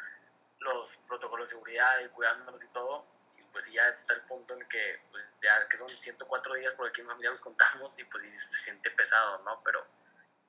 los 0.59 0.97
protocolos 1.07 1.49
de 1.49 1.55
seguridad 1.55 1.99
y 2.03 2.09
cuidándonos 2.09 2.63
y 2.63 2.67
todo. 2.69 3.05
Y 3.37 3.43
pues 3.51 3.71
ya 3.71 3.87
está 3.89 4.13
el 4.13 4.21
punto 4.21 4.53
en 4.53 4.67
que, 4.67 5.01
pues, 5.11 5.23
ya 5.41 5.67
que 5.67 5.77
son 5.77 5.89
104 5.89 6.55
días 6.55 6.75
por 6.75 6.87
aquí 6.87 7.01
en 7.01 7.07
familia 7.07 7.29
los 7.29 7.41
contamos 7.41 7.97
y 7.99 8.03
pues 8.05 8.23
sí 8.23 8.31
se 8.31 8.57
siente 8.57 8.89
pesado, 8.91 9.39
¿no? 9.43 9.61
Pero 9.63 9.85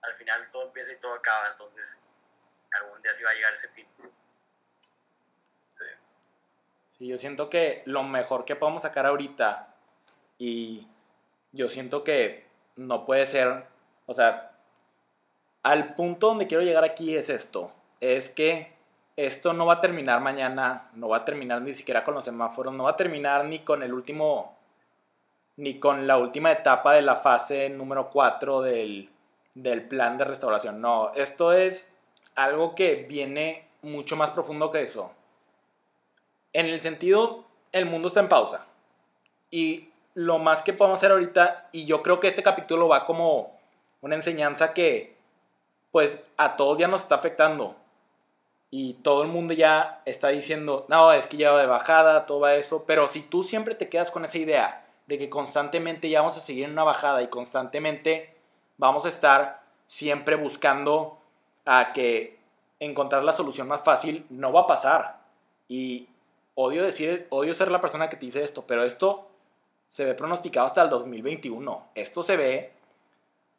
al 0.02 0.14
final 0.14 0.48
todo 0.50 0.64
empieza 0.66 0.92
y 0.92 1.00
todo 1.00 1.14
acaba, 1.14 1.48
entonces 1.50 2.02
algún 2.72 3.00
día 3.02 3.12
sí 3.12 3.24
va 3.24 3.30
a 3.30 3.34
llegar 3.34 3.52
ese 3.52 3.68
fin. 3.68 3.86
Sí. 5.72 5.84
Sí, 6.98 7.08
yo 7.08 7.18
siento 7.18 7.50
que 7.50 7.82
lo 7.86 8.02
mejor 8.02 8.44
que 8.44 8.56
podemos 8.56 8.82
sacar 8.82 9.06
ahorita 9.06 9.74
y 10.38 10.88
yo 11.52 11.68
siento 11.68 12.04
que 12.04 12.46
no 12.76 13.06
puede 13.06 13.26
ser, 13.26 13.66
o 14.06 14.14
sea, 14.14 14.52
al 15.62 15.94
punto 15.94 16.28
donde 16.28 16.46
quiero 16.46 16.62
llegar 16.62 16.84
aquí 16.84 17.16
es 17.16 17.28
esto, 17.28 17.72
es 18.00 18.30
que 18.30 18.72
esto 19.16 19.52
no 19.52 19.66
va 19.66 19.74
a 19.74 19.80
terminar 19.80 20.20
mañana, 20.20 20.90
no 20.94 21.08
va 21.08 21.18
a 21.18 21.24
terminar 21.24 21.62
ni 21.62 21.74
siquiera 21.74 22.04
con 22.04 22.14
los 22.14 22.24
semáforos, 22.24 22.72
no 22.74 22.84
va 22.84 22.90
a 22.90 22.96
terminar 22.96 23.44
ni 23.46 23.60
con 23.60 23.82
el 23.82 23.92
último, 23.92 24.56
ni 25.56 25.80
con 25.80 26.06
la 26.06 26.18
última 26.18 26.52
etapa 26.52 26.92
de 26.92 27.02
la 27.02 27.16
fase 27.16 27.68
número 27.70 28.10
4 28.10 28.60
del, 28.62 29.10
del 29.54 29.88
plan 29.88 30.18
de 30.18 30.24
restauración. 30.24 30.80
No, 30.80 31.12
esto 31.14 31.52
es 31.52 31.90
algo 32.34 32.74
que 32.74 33.06
viene 33.08 33.66
mucho 33.82 34.16
más 34.16 34.30
profundo 34.30 34.70
que 34.70 34.82
eso. 34.82 35.12
En 36.52 36.66
el 36.66 36.80
sentido, 36.80 37.44
el 37.72 37.86
mundo 37.86 38.08
está 38.08 38.20
en 38.20 38.28
pausa. 38.28 38.66
Y 39.50 39.88
lo 40.14 40.38
más 40.38 40.62
que 40.62 40.72
podemos 40.72 40.98
hacer 40.98 41.10
ahorita, 41.10 41.68
y 41.72 41.86
yo 41.86 42.02
creo 42.02 42.20
que 42.20 42.28
este 42.28 42.42
capítulo 42.42 42.88
va 42.88 43.06
como 43.06 43.55
una 44.06 44.16
enseñanza 44.16 44.72
que, 44.72 45.16
pues, 45.92 46.32
a 46.36 46.56
todos 46.56 46.78
ya 46.78 46.88
nos 46.88 47.02
está 47.02 47.16
afectando 47.16 47.76
y 48.70 48.94
todo 48.94 49.22
el 49.22 49.28
mundo 49.28 49.54
ya 49.54 50.02
está 50.04 50.28
diciendo, 50.28 50.86
no, 50.88 51.12
es 51.12 51.26
que 51.26 51.36
ya 51.36 51.52
va 51.52 51.60
de 51.60 51.66
bajada, 51.66 52.26
todo 52.26 52.48
eso, 52.48 52.84
pero 52.86 53.08
si 53.12 53.20
tú 53.20 53.44
siempre 53.44 53.74
te 53.74 53.88
quedas 53.88 54.10
con 54.10 54.24
esa 54.24 54.38
idea 54.38 54.86
de 55.06 55.18
que 55.18 55.30
constantemente 55.30 56.08
ya 56.08 56.20
vamos 56.20 56.36
a 56.36 56.40
seguir 56.40 56.64
en 56.64 56.72
una 56.72 56.84
bajada 56.84 57.22
y 57.22 57.28
constantemente 57.28 58.34
vamos 58.76 59.04
a 59.04 59.08
estar 59.08 59.62
siempre 59.86 60.36
buscando 60.36 61.18
a 61.64 61.92
que 61.92 62.38
encontrar 62.80 63.24
la 63.24 63.32
solución 63.32 63.68
más 63.68 63.82
fácil, 63.82 64.26
no 64.30 64.52
va 64.52 64.62
a 64.62 64.66
pasar. 64.66 65.20
Y 65.68 66.08
odio 66.54 66.82
decir, 66.82 67.26
odio 67.30 67.54
ser 67.54 67.70
la 67.70 67.80
persona 67.80 68.10
que 68.10 68.16
te 68.16 68.26
dice 68.26 68.42
esto, 68.42 68.64
pero 68.66 68.84
esto 68.84 69.28
se 69.88 70.04
ve 70.04 70.14
pronosticado 70.14 70.66
hasta 70.66 70.82
el 70.82 70.90
2021. 70.90 71.86
Esto 71.94 72.22
se 72.22 72.36
ve 72.36 72.72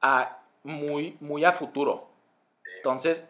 a 0.01 0.37
muy, 0.63 1.17
muy 1.19 1.45
a 1.45 1.53
futuro. 1.53 2.07
Entonces, 2.77 3.23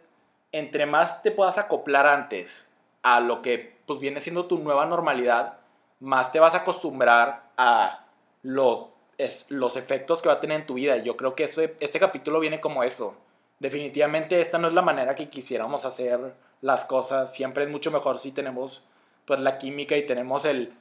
entre 0.52 0.86
más 0.86 1.22
te 1.22 1.32
puedas 1.32 1.58
acoplar 1.58 2.08
antes 2.08 2.68
a 3.04 3.20
lo 3.20 3.42
que 3.42 3.78
pues 3.86 4.00
viene 4.00 4.22
siendo 4.22 4.46
tu 4.46 4.58
nueva 4.60 4.86
normalidad, 4.86 5.60
más 6.00 6.32
te 6.32 6.40
vas 6.40 6.54
a 6.54 6.58
acostumbrar 6.58 7.44
a 7.58 8.06
lo, 8.44 8.92
es, 9.18 9.50
los 9.50 9.78
efectos 9.78 10.22
que 10.22 10.30
va 10.30 10.36
a 10.36 10.42
tener 10.42 10.62
en 10.62 10.68
tu 10.68 10.76
vida. 10.76 10.98
Yo 10.98 11.16
creo 11.18 11.36
que 11.36 11.46
este 11.46 12.00
capítulo 12.00 12.40
viene 12.40 12.60
como 12.60 12.84
eso. 12.84 13.16
Definitivamente 13.60 14.42
esta 14.42 14.58
no 14.58 14.68
es 14.68 14.74
la 14.74 14.82
manera 14.82 15.16
que 15.16 15.30
quisiéramos 15.30 15.86
hacer 15.86 16.34
las 16.62 16.86
cosas. 16.86 17.34
Siempre 17.34 17.64
es 17.64 17.70
mucho 17.70 17.92
mejor 17.92 18.20
si 18.20 18.32
tenemos 18.32 18.86
pues 19.26 19.40
la 19.40 19.58
química 19.58 19.98
y 19.98 20.06
tenemos 20.06 20.46
el, 20.46 20.74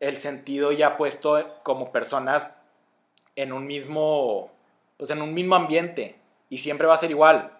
el 0.00 0.16
sentido 0.16 0.72
ya 0.72 0.96
puesto 0.96 1.44
como 1.62 1.90
personas 1.90 2.50
en 3.34 3.52
un 3.52 3.66
mismo 3.66 4.50
pues 4.96 5.10
en 5.10 5.22
un 5.22 5.34
mismo 5.34 5.56
ambiente 5.56 6.16
y 6.48 6.58
siempre 6.58 6.86
va 6.86 6.94
a 6.94 6.98
ser 6.98 7.10
igual 7.10 7.56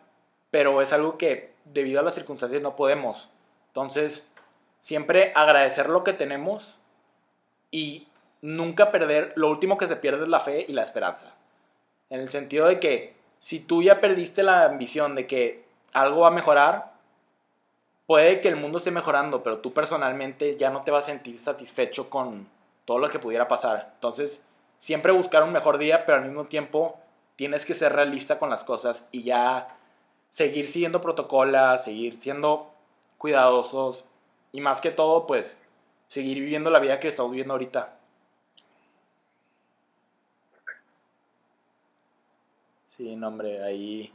pero 0.51 0.81
es 0.81 0.92
algo 0.92 1.18
que 1.18 1.53
debido 1.64 2.01
a 2.01 2.03
las 2.03 2.14
circunstancias 2.14 2.62
no 2.62 2.77
podemos. 2.77 3.31
Entonces, 3.68 4.33
siempre 4.81 5.33
agradecer 5.35 5.88
lo 5.88 6.05
que 6.05 6.12
tenemos 6.12 6.79
y 7.70 8.09
nunca 8.40 8.90
perder, 8.90 9.33
lo 9.37 9.51
último 9.51 9.77
que 9.77 9.88
se 9.88 9.96
pierde 9.96 10.22
es 10.22 10.29
la 10.29 10.40
fe 10.40 10.64
y 10.66 10.72
la 10.72 10.83
esperanza. 10.83 11.35
En 12.11 12.20
el 12.20 12.31
sentido 12.31 12.66
de 12.66 12.81
que 12.81 13.16
si 13.38 13.61
tú 13.61 13.83
ya 13.83 14.01
perdiste 14.01 14.42
la 14.42 14.64
ambición 14.64 15.14
de 15.14 15.27
que 15.27 15.64
algo 15.92 16.20
va 16.20 16.29
a 16.29 16.31
mejorar, 16.31 16.92
puede 18.07 18.40
que 18.40 18.49
el 18.49 18.57
mundo 18.57 18.79
esté 18.79 18.90
mejorando, 18.90 19.42
pero 19.42 19.59
tú 19.59 19.72
personalmente 19.72 20.57
ya 20.57 20.70
no 20.70 20.83
te 20.83 20.90
vas 20.90 21.05
a 21.05 21.09
sentir 21.09 21.40
satisfecho 21.40 22.09
con 22.09 22.49
todo 22.85 22.99
lo 22.99 23.11
que 23.11 23.18
pudiera 23.18 23.49
pasar. 23.49 23.90
Entonces, 23.94 24.40
siempre 24.79 25.12
buscar 25.12 25.42
un 25.42 25.53
mejor 25.53 25.77
día, 25.77 26.07
pero 26.07 26.18
al 26.18 26.25
mismo 26.25 26.44
tiempo 26.44 27.01
tienes 27.37 27.64
que 27.64 27.75
ser 27.75 27.92
realista 27.92 28.38
con 28.38 28.51
las 28.51 28.64
cosas 28.64 29.07
y 29.12 29.22
ya 29.22 29.68
seguir 30.31 30.68
siguiendo 30.68 31.01
protocolos, 31.01 31.85
seguir 31.85 32.18
siendo 32.20 32.72
cuidadosos 33.18 34.05
y 34.53 34.61
más 34.61 34.81
que 34.81 34.90
todo, 34.90 35.27
pues, 35.27 35.57
seguir 36.09 36.40
viviendo 36.40 36.70
la 36.70 36.79
vida 36.79 36.99
que 36.99 37.09
estamos 37.09 37.31
viviendo 37.31 37.55
ahorita. 37.55 37.92
Sí, 42.96 43.14
no, 43.16 43.29
hombre, 43.29 43.62
ahí 43.62 44.12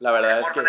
la 0.00 0.10
verdad 0.10 0.40
es 0.40 0.48
que... 0.50 0.62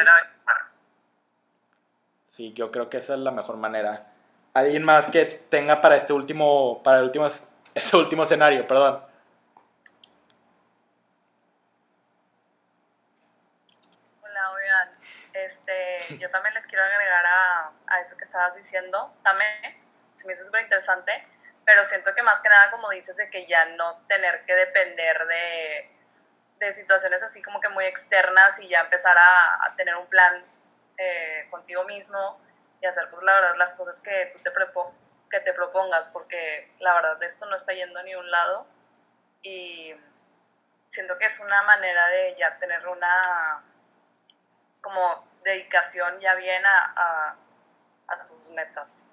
Sí, 2.32 2.54
yo 2.54 2.70
creo 2.72 2.88
que 2.88 2.98
esa 2.98 3.16
es 3.16 3.20
la 3.20 3.32
mejor 3.32 3.58
manera. 3.58 4.14
¿Alguien 4.54 4.84
más 4.84 5.08
que 5.08 5.26
tenga 5.26 5.82
para 5.82 5.98
este 5.98 6.14
último, 6.14 6.82
para 6.84 7.00
el 7.00 7.06
último, 7.06 7.28
este 7.74 7.98
último 7.98 8.24
escenario, 8.24 8.68
perdón? 8.68 9.07
Yo 16.20 16.30
también 16.30 16.54
les 16.54 16.68
quiero 16.68 16.84
agregar 16.84 17.26
a, 17.26 17.72
a 17.88 18.00
eso 18.00 18.18
que 18.18 18.24
estabas 18.24 18.56
diciendo, 18.56 19.14
también 19.24 19.50
se 20.16 20.26
me 20.26 20.34
hizo 20.34 20.44
súper 20.44 20.62
interesante, 20.62 21.28
pero 21.66 21.84
siento 21.86 22.14
que 22.16 22.24
más 22.24 22.42
que 22.42 22.50
nada, 22.50 22.72
como 22.72 22.90
dices, 22.90 23.18
de 23.18 23.30
que 23.30 23.46
ya 23.46 23.66
no 23.66 23.98
tener 24.08 24.46
que 24.46 24.56
depender 24.56 25.18
de, 25.26 25.92
de 26.60 26.72
situaciones 26.72 27.22
así 27.24 27.42
como 27.42 27.60
que 27.60 27.70
muy 27.70 27.86
externas 27.86 28.60
y 28.60 28.70
ya 28.70 28.82
empezar 28.82 29.18
a, 29.18 29.66
a 29.66 29.76
tener 29.76 29.96
un 29.96 30.08
plan 30.08 30.44
eh, 30.98 31.48
contigo 31.52 31.84
mismo 31.84 32.42
y 32.82 32.86
hacer 32.86 33.10
pues 33.10 33.22
la 33.24 33.34
verdad 33.34 33.56
las 33.58 33.76
cosas 33.76 34.00
que 34.02 34.32
tú 34.34 34.40
te, 34.40 34.52
que 35.30 35.40
te 35.42 35.54
propongas, 35.54 36.08
porque 36.08 36.74
la 36.80 36.94
verdad 36.94 37.22
esto 37.24 37.46
no 37.48 37.56
está 37.56 37.74
yendo 37.74 38.02
ni 38.04 38.16
un 38.16 38.30
lado 38.32 38.66
y 39.42 39.94
siento 40.88 41.18
que 41.18 41.26
es 41.26 41.40
una 41.40 41.64
manera 41.64 42.08
de 42.10 42.36
ya 42.38 42.58
tener 42.58 42.88
una 42.88 43.64
como 44.82 45.28
dedicación 45.52 46.20
ya 46.20 46.36
bien 46.36 46.64
a, 46.66 47.36
a, 48.08 48.26
tus 48.26 48.50
metas. 48.50 49.06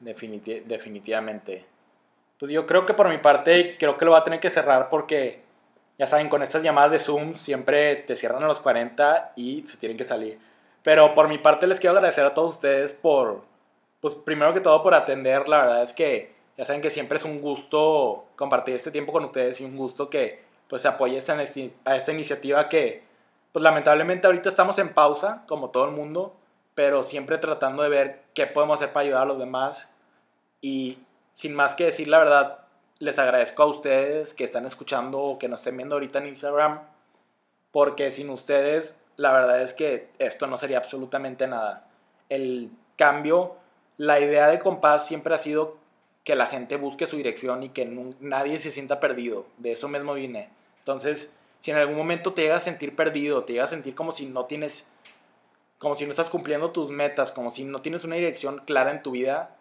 definitivamente. 0.00 1.64
Pues 2.38 2.52
yo 2.52 2.66
creo 2.66 2.84
que 2.84 2.94
por 2.94 3.08
mi 3.08 3.18
parte, 3.18 3.76
creo 3.78 3.96
que 3.96 4.04
lo 4.04 4.12
va 4.12 4.18
a 4.18 4.24
tener 4.24 4.40
que 4.40 4.50
cerrar 4.50 4.90
porque, 4.90 5.42
ya 5.98 6.06
saben, 6.06 6.28
con 6.28 6.42
estas 6.42 6.62
llamadas 6.62 6.92
de 6.92 6.98
Zoom 6.98 7.34
siempre 7.34 7.96
te 7.96 8.16
cierran 8.16 8.42
a 8.44 8.48
los 8.48 8.60
40 8.60 9.32
y 9.36 9.62
se 9.68 9.76
tienen 9.78 9.96
que 9.96 10.04
salir. 10.04 10.38
Pero 10.82 11.14
por 11.14 11.28
mi 11.28 11.38
parte 11.38 11.66
les 11.66 11.80
quiero 11.80 11.96
agradecer 11.96 12.24
a 12.24 12.34
todos 12.34 12.56
ustedes 12.56 12.92
por, 12.92 13.44
pues 14.00 14.14
primero 14.14 14.52
que 14.54 14.60
todo 14.60 14.82
por 14.82 14.94
atender. 14.94 15.48
La 15.48 15.62
verdad 15.62 15.82
es 15.82 15.92
que 15.94 16.34
ya 16.56 16.64
saben 16.64 16.82
que 16.82 16.90
siempre 16.90 17.18
es 17.18 17.24
un 17.24 17.40
gusto 17.40 18.26
compartir 18.36 18.74
este 18.74 18.90
tiempo 18.90 19.12
con 19.12 19.24
ustedes 19.24 19.60
y 19.60 19.64
un 19.64 19.76
gusto 19.76 20.08
que 20.08 20.44
pues 20.68 20.82
se 20.82 20.88
a 20.88 21.96
esta 21.96 22.12
iniciativa 22.12 22.68
que 22.68 23.02
pues 23.56 23.62
lamentablemente 23.62 24.26
ahorita 24.26 24.50
estamos 24.50 24.78
en 24.78 24.92
pausa, 24.92 25.44
como 25.48 25.70
todo 25.70 25.86
el 25.86 25.92
mundo, 25.92 26.36
pero 26.74 27.04
siempre 27.04 27.38
tratando 27.38 27.82
de 27.82 27.88
ver 27.88 28.20
qué 28.34 28.46
podemos 28.46 28.76
hacer 28.76 28.92
para 28.92 29.06
ayudar 29.06 29.22
a 29.22 29.24
los 29.24 29.38
demás. 29.38 29.90
Y 30.60 30.98
sin 31.36 31.54
más 31.54 31.74
que 31.74 31.86
decir 31.86 32.06
la 32.08 32.18
verdad, 32.18 32.58
les 32.98 33.18
agradezco 33.18 33.62
a 33.62 33.66
ustedes 33.68 34.34
que 34.34 34.44
están 34.44 34.66
escuchando 34.66 35.20
o 35.20 35.38
que 35.38 35.48
nos 35.48 35.60
estén 35.60 35.78
viendo 35.78 35.94
ahorita 35.94 36.18
en 36.18 36.26
Instagram, 36.26 36.80
porque 37.72 38.10
sin 38.10 38.28
ustedes, 38.28 39.00
la 39.16 39.32
verdad 39.32 39.62
es 39.62 39.72
que 39.72 40.10
esto 40.18 40.46
no 40.46 40.58
sería 40.58 40.76
absolutamente 40.76 41.46
nada. 41.46 41.86
El 42.28 42.68
cambio, 42.98 43.56
la 43.96 44.20
idea 44.20 44.48
de 44.48 44.58
Compás 44.58 45.06
siempre 45.06 45.34
ha 45.34 45.38
sido 45.38 45.78
que 46.24 46.36
la 46.36 46.44
gente 46.44 46.76
busque 46.76 47.06
su 47.06 47.16
dirección 47.16 47.62
y 47.62 47.70
que 47.70 47.86
nadie 48.20 48.58
se 48.58 48.70
sienta 48.70 49.00
perdido. 49.00 49.46
De 49.56 49.72
eso 49.72 49.88
mismo 49.88 50.12
vine. 50.12 50.50
Entonces, 50.80 51.34
si 51.66 51.72
en 51.72 51.78
algún 51.78 51.96
momento 51.96 52.32
te 52.32 52.42
llegas 52.42 52.62
a 52.62 52.66
sentir 52.66 52.94
perdido, 52.94 53.42
te 53.42 53.54
llegas 53.54 53.70
a 53.70 53.74
sentir 53.74 53.96
como 53.96 54.12
si 54.12 54.26
no 54.26 54.44
tienes, 54.44 54.86
como 55.80 55.96
si 55.96 56.04
no 56.04 56.12
estás 56.12 56.30
cumpliendo 56.30 56.70
tus 56.70 56.90
metas, 56.90 57.32
como 57.32 57.50
si 57.50 57.64
no 57.64 57.82
tienes 57.82 58.04
una 58.04 58.14
dirección 58.14 58.62
clara 58.64 58.92
en 58.92 59.02
tu 59.02 59.10
vida, 59.10 59.56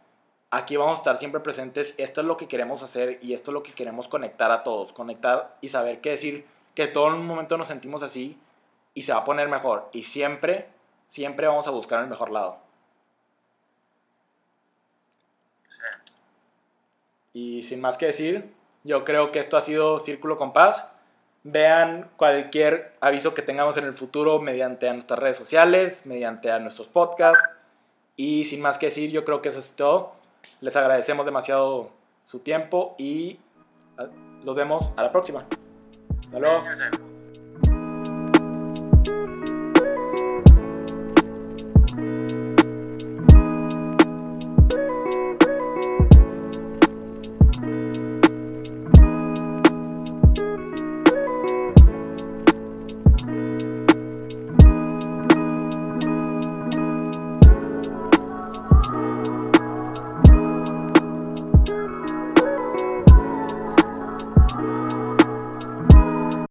aquí 0.52 0.78
vamos 0.78 1.00
a 1.00 1.02
estar 1.02 1.18
siempre 1.18 1.40
presentes. 1.40 1.96
Esto 1.98 2.22
es 2.22 2.28
lo 2.28 2.38
que 2.38 2.48
queremos 2.48 2.84
hacer 2.84 3.18
y 3.24 3.34
esto 3.34 3.50
es 3.50 3.54
lo 3.54 3.64
que 3.64 3.74
queremos 3.74 4.08
conectar 4.08 4.52
a 4.52 4.62
todos. 4.62 4.94
Conectar 4.94 5.58
y 5.62 5.70
saber 5.70 6.00
qué 6.00 6.12
decir, 6.12 6.46
que 6.76 6.86
todo 6.86 7.08
en 7.08 7.16
un 7.16 7.26
momento 7.26 7.58
nos 7.58 7.70
sentimos 7.70 8.04
así 8.04 8.40
y 8.94 9.02
se 9.02 9.12
va 9.12 9.22
a 9.22 9.26
poner 9.26 9.50
mejor. 9.50 9.90
Y 9.92 10.04
siempre, 10.04 10.68
siempre 11.08 11.48
vamos 11.48 11.66
a 11.66 11.72
buscar 11.72 12.04
el 12.04 12.08
mejor 12.08 12.30
lado. 12.30 12.60
Y 17.34 17.64
sin 17.64 17.82
más 17.82 17.98
que 17.98 18.06
decir, 18.06 18.54
yo 18.84 19.04
creo 19.04 19.30
que 19.30 19.40
esto 19.40 19.58
ha 19.58 19.64
sido 19.64 19.98
Círculo 19.98 20.38
Compás. 20.38 20.92
Vean 21.48 22.10
cualquier 22.18 22.94
aviso 23.02 23.36
que 23.36 23.44
tengamos 23.44 23.78
en 23.78 23.86
el 23.86 23.94
futuro 23.94 24.40
mediante 24.40 24.92
nuestras 24.92 25.20
redes 25.20 25.38
sociales, 25.38 26.08
mediante 26.08 26.52
a 26.52 26.58
nuestros 26.58 26.88
podcasts. 26.88 27.40
Y 28.16 28.46
sin 28.46 28.62
más 28.62 28.80
que 28.80 28.88
decir, 28.88 29.12
yo 29.12 29.24
creo 29.24 29.44
que 29.44 29.50
eso 29.50 29.60
es 29.60 29.72
todo. 29.76 30.14
Les 30.62 30.76
agradecemos 30.76 31.24
demasiado 31.24 31.92
su 32.26 32.40
tiempo 32.40 32.96
y 32.98 33.40
nos 34.44 34.56
vemos 34.56 34.92
a 34.98 35.04
la 35.04 35.12
próxima. 35.12 35.46
Hasta 36.20 36.40
luego. 36.40 36.64